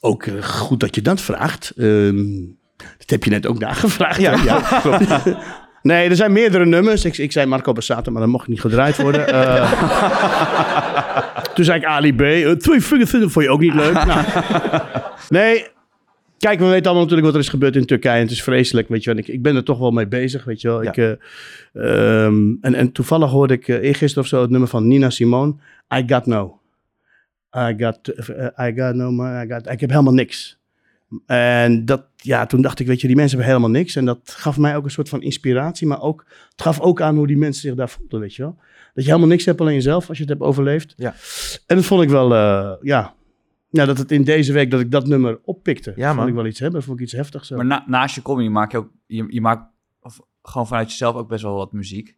[0.00, 1.72] Ook eh, goed dat je dat vraagt.
[1.76, 2.44] Ehm,
[2.76, 4.20] dat heb je net ook nagevraagd.
[4.20, 4.42] Ja.
[4.44, 5.36] ja klopt.
[5.82, 7.04] Nee, er zijn meerdere nummers.
[7.04, 9.28] Ik, ik zei Marco Bassato, maar dat mocht niet gedraaid worden.
[9.28, 9.72] Eh,
[11.54, 12.20] toen zei ik Ali B.
[12.20, 14.04] eh, twee vingers vond je ook niet leuk.
[15.28, 15.66] Nou, nee,
[16.38, 18.14] kijk, we weten allemaal natuurlijk wat er is gebeurd in Turkije.
[18.14, 19.18] En het is vreselijk, weet je wel.
[19.18, 20.82] Ik, ik ben er toch wel mee bezig, weet je wel.
[20.82, 21.10] Ik, eh,
[21.72, 25.54] ehm, en, en toevallig hoorde ik uh, eergisteren of zo het nummer van Nina Simone.
[25.94, 26.57] I Got No.
[27.56, 30.58] I got, eh, I got no money, I, got, ik heb helemaal niks.
[31.26, 33.96] En dat, ja, toen dacht ik, weet je, die mensen hebben helemaal niks.
[33.96, 35.86] En dat gaf mij ook een soort van inspiratie.
[35.86, 38.56] Maar ook, het gaf ook aan hoe die mensen zich daar voelden, weet je wel.
[38.94, 40.94] Dat je helemaal niks hebt, alleen jezelf, als je het hebt overleefd.
[40.96, 41.14] Ja.
[41.66, 43.14] En dat vond ik wel, eh, ja,
[43.70, 45.92] ja, dat het in deze week, dat ik dat nummer oppikte.
[45.96, 47.46] Ja, vond ik wel iets hebben, vond ik iets heftigs.
[47.48, 47.56] zo.
[47.56, 49.70] Maar na- naast je comedy maak je ook, je, je maakt
[50.00, 52.16] of, gewoon vanuit jezelf ook best wel wat muziek.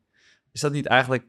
[0.53, 1.25] Is dat niet eigenlijk,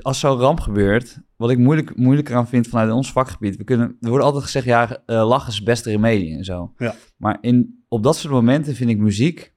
[0.00, 3.56] als zo'n ramp gebeurt, wat ik moeilijk, moeilijker aan vind vanuit ons vakgebied.
[3.56, 6.72] We kunnen, er wordt altijd gezegd, ja, eh, lachen is het beste remedie en zo.
[6.78, 6.94] Ja.
[7.16, 9.54] Maar in, op dat soort momenten vind ik muziek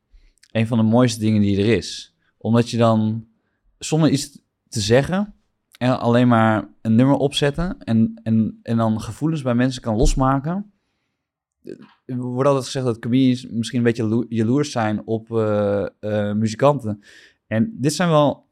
[0.51, 2.15] een van de mooiste dingen die er is.
[2.37, 3.27] Omdat je dan
[3.77, 5.33] zonder iets te zeggen
[5.77, 10.71] en alleen maar een nummer opzetten en, en, en dan gevoelens bij mensen kan losmaken.
[12.05, 16.35] Er wordt altijd gezegd dat comedians misschien een beetje jalo- jaloers zijn op eh, eh,
[16.35, 17.03] muzikanten.
[17.47, 18.44] En dit zijn wel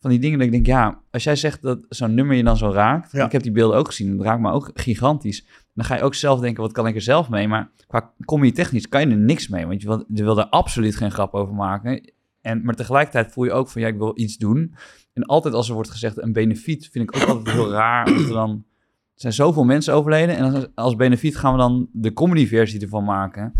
[0.00, 2.56] van die dingen dat ik denk, ja, als jij zegt dat zo'n nummer je dan
[2.56, 3.12] zo raakt.
[3.12, 3.24] Ja.
[3.24, 5.46] Ik heb die beelden ook gezien, het raakt me ook gigantisch.
[5.74, 7.48] Dan ga je ook zelf denken, wat kan ik er zelf mee?
[7.48, 10.48] Maar qua comedy technisch kan je er niks mee, want je wil, je wil er
[10.48, 12.12] absoluut geen grap over maken.
[12.40, 14.74] En, maar tegelijkertijd voel je ook van, ja, ik wil iets doen.
[15.12, 18.06] En altijd als er wordt gezegd een benefiet, vind ik ook altijd heel raar.
[18.06, 20.36] Omdat er dan, er zijn zoveel mensen overleden.
[20.36, 23.52] En als, als benefiet gaan we dan de comedy versie ervan maken.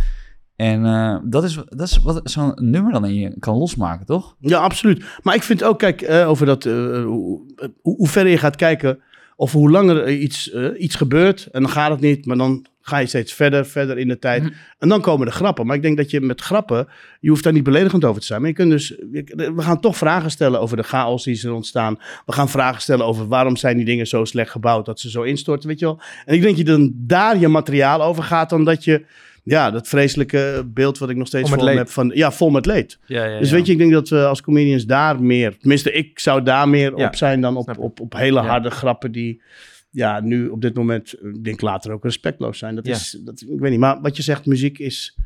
[0.61, 4.37] En eh, dat is, dat is wat zo'n nummer dan in je kan losmaken, toch?
[4.41, 5.05] Ja, absoluut.
[5.23, 6.73] Maar ik vind ook, kijk, eh, over dat, eh,
[7.05, 7.41] hoe,
[7.83, 8.99] hoe, verder je gaat kijken,
[9.37, 12.99] of hoe langer er iets, iets gebeurt, en dan gaat het niet, maar dan ga
[12.99, 14.53] je steeds verder, verder in de tijd.
[14.79, 15.67] En dan komen de grappen.
[15.67, 16.89] Maar ik denk dat je met grappen,
[17.21, 18.41] je hoeft daar niet beledigend over te zijn.
[18.41, 21.53] Maar je kunt dus, je- we gaan toch vragen stellen over de chaos die er
[21.53, 21.97] ontstaan.
[22.27, 25.23] We gaan vragen stellen over waarom zijn die dingen zo slecht gebouwd, dat ze zo
[25.23, 26.01] instorten, weet je wel.
[26.25, 29.05] En ik denk dat je dan daar je materiaal over gaat, dan dat je,
[29.51, 32.51] ja, dat vreselijke beeld wat ik nog steeds Vol voor me heb van, ja, vol
[32.51, 32.99] met leed.
[33.07, 33.57] Ja, ja, Dus ja.
[33.57, 36.95] weet je, ik denk dat we als comedians daar meer, tenminste ik zou daar meer
[36.95, 39.43] op zijn dan op, op, op hele harde grappen die
[39.91, 42.75] ja, nu op dit moment, ik denk later ook respectloos zijn.
[42.75, 45.17] Dat is, dat, ik weet niet, maar wat je zegt, muziek is,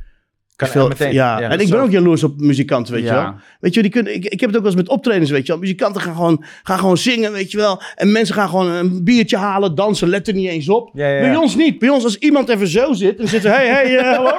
[0.57, 1.12] Kan Veel- meteen.
[1.12, 1.40] ja.
[1.40, 3.34] Ja, en ik ben ook jaloers op muzikanten, weet je wel.
[3.61, 5.52] Weet je, die kunnen, ik, ik heb het ook wel eens met optredens, weet je
[5.52, 5.61] wel.
[5.61, 7.82] Muzikanten gaan gewoon, gaan gewoon zingen, weet je wel.
[7.94, 10.90] En mensen gaan gewoon een biertje halen, dansen, let er niet eens op.
[10.92, 11.02] Ja.
[11.20, 11.78] Bij ons niet.
[11.78, 14.36] Bij ons, als iemand even zo zit en zit, hey, hey, eh, hallo?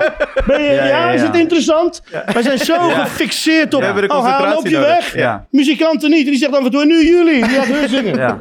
[0.47, 2.01] Ben je, ja, is het interessant?
[2.33, 5.15] Wij zijn zo gefixeerd op, oh, haal concentratie op je weg.
[5.51, 6.25] Muzikanten niet.
[6.25, 7.47] En die zegt dan, wat doen nu jullie?
[7.47, 8.15] Die laten hun zingen.
[8.15, 8.37] Ja.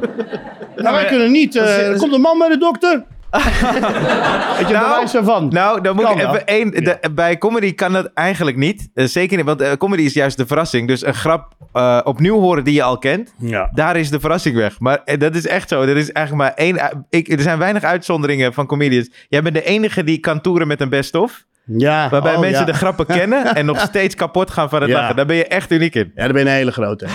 [0.75, 1.55] Nou, wij kunnen niet.
[1.55, 3.03] eh, er komt een man bij de dokter.
[4.57, 5.47] Weet je, Nou, daarvan.
[5.49, 6.71] Nou, dan moet Kan ik even één.
[6.71, 8.89] de- bij comedy kan dat eigenlijk niet.
[8.93, 10.87] Eh, zeker niet, want eh, comedy is juist de verrassing.
[10.87, 13.69] Dus een grap eh, opnieuw horen die je al kent, Ja.
[13.73, 14.79] daar is de verrassing weg.
[14.79, 15.81] Maar dat is echt zo.
[15.81, 17.05] Er is eigenlijk maar één.
[17.09, 19.09] Ik, er zijn weinig uitzonderingen van comedians.
[19.29, 21.43] Jij bent de enige die kan toeren met een best-of.
[21.77, 22.65] Ja, Waarbij oh, mensen ja.
[22.65, 24.99] de grappen kennen en nog steeds kapot gaan van het Ja.
[24.99, 25.15] lachen.
[25.15, 26.11] Daar ben je echt uniek in.
[26.15, 27.05] Ja, daar ben je een hele grote.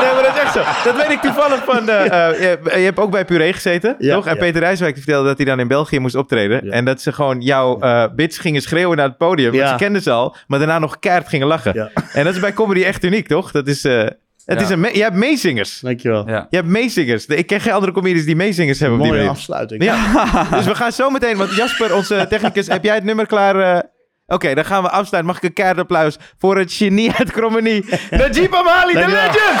[0.00, 0.62] Nee, maar dat is echt zo.
[0.84, 1.86] Dat weet ik toevallig van...
[1.86, 4.26] de, eh, je, je hebt ook bij Puree gezeten, toch?
[4.26, 4.36] En.
[4.38, 6.70] Peter Rijswijk vertelde dat hij dan in België moest optreden.
[6.70, 9.52] En dat ze gewoon jouw eh bits gingen schreeuwen naar het podium.
[9.56, 11.90] Want ze kenden ze al, maar daarna nog keihard gingen lachen.
[12.12, 13.50] En dat is bij comedy echt uniek, toch?
[13.50, 13.84] Dat is...
[13.84, 14.06] eh,
[14.48, 14.64] het Ja.
[14.64, 15.80] is een me- je hebt meezingers.
[15.80, 16.28] Dankjewel.
[16.28, 16.46] Ja.
[16.50, 17.26] Je hebt meezingers.
[17.26, 19.38] Ik ken geen andere comedians die meezingers hebben op die Mooie manier.
[19.38, 19.82] afsluiting.
[19.84, 19.96] Ja,
[20.56, 23.56] dus we gaan zo meteen, want Jasper, onze technicus, heb jij het nummer klaar?
[23.74, 23.80] eh?
[24.26, 25.24] Oké, dan gaan we afsluiten.
[25.32, 29.22] Mag ik een keihard applaus voor het genie uit Krommenie, Najib Amali, de Dankjewel.
[29.26, 29.60] legend!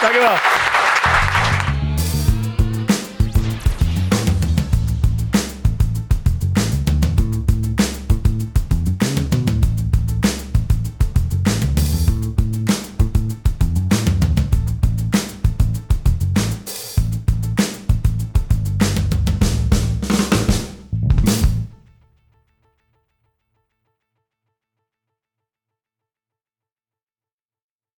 [0.00, 0.36] Dankjewel.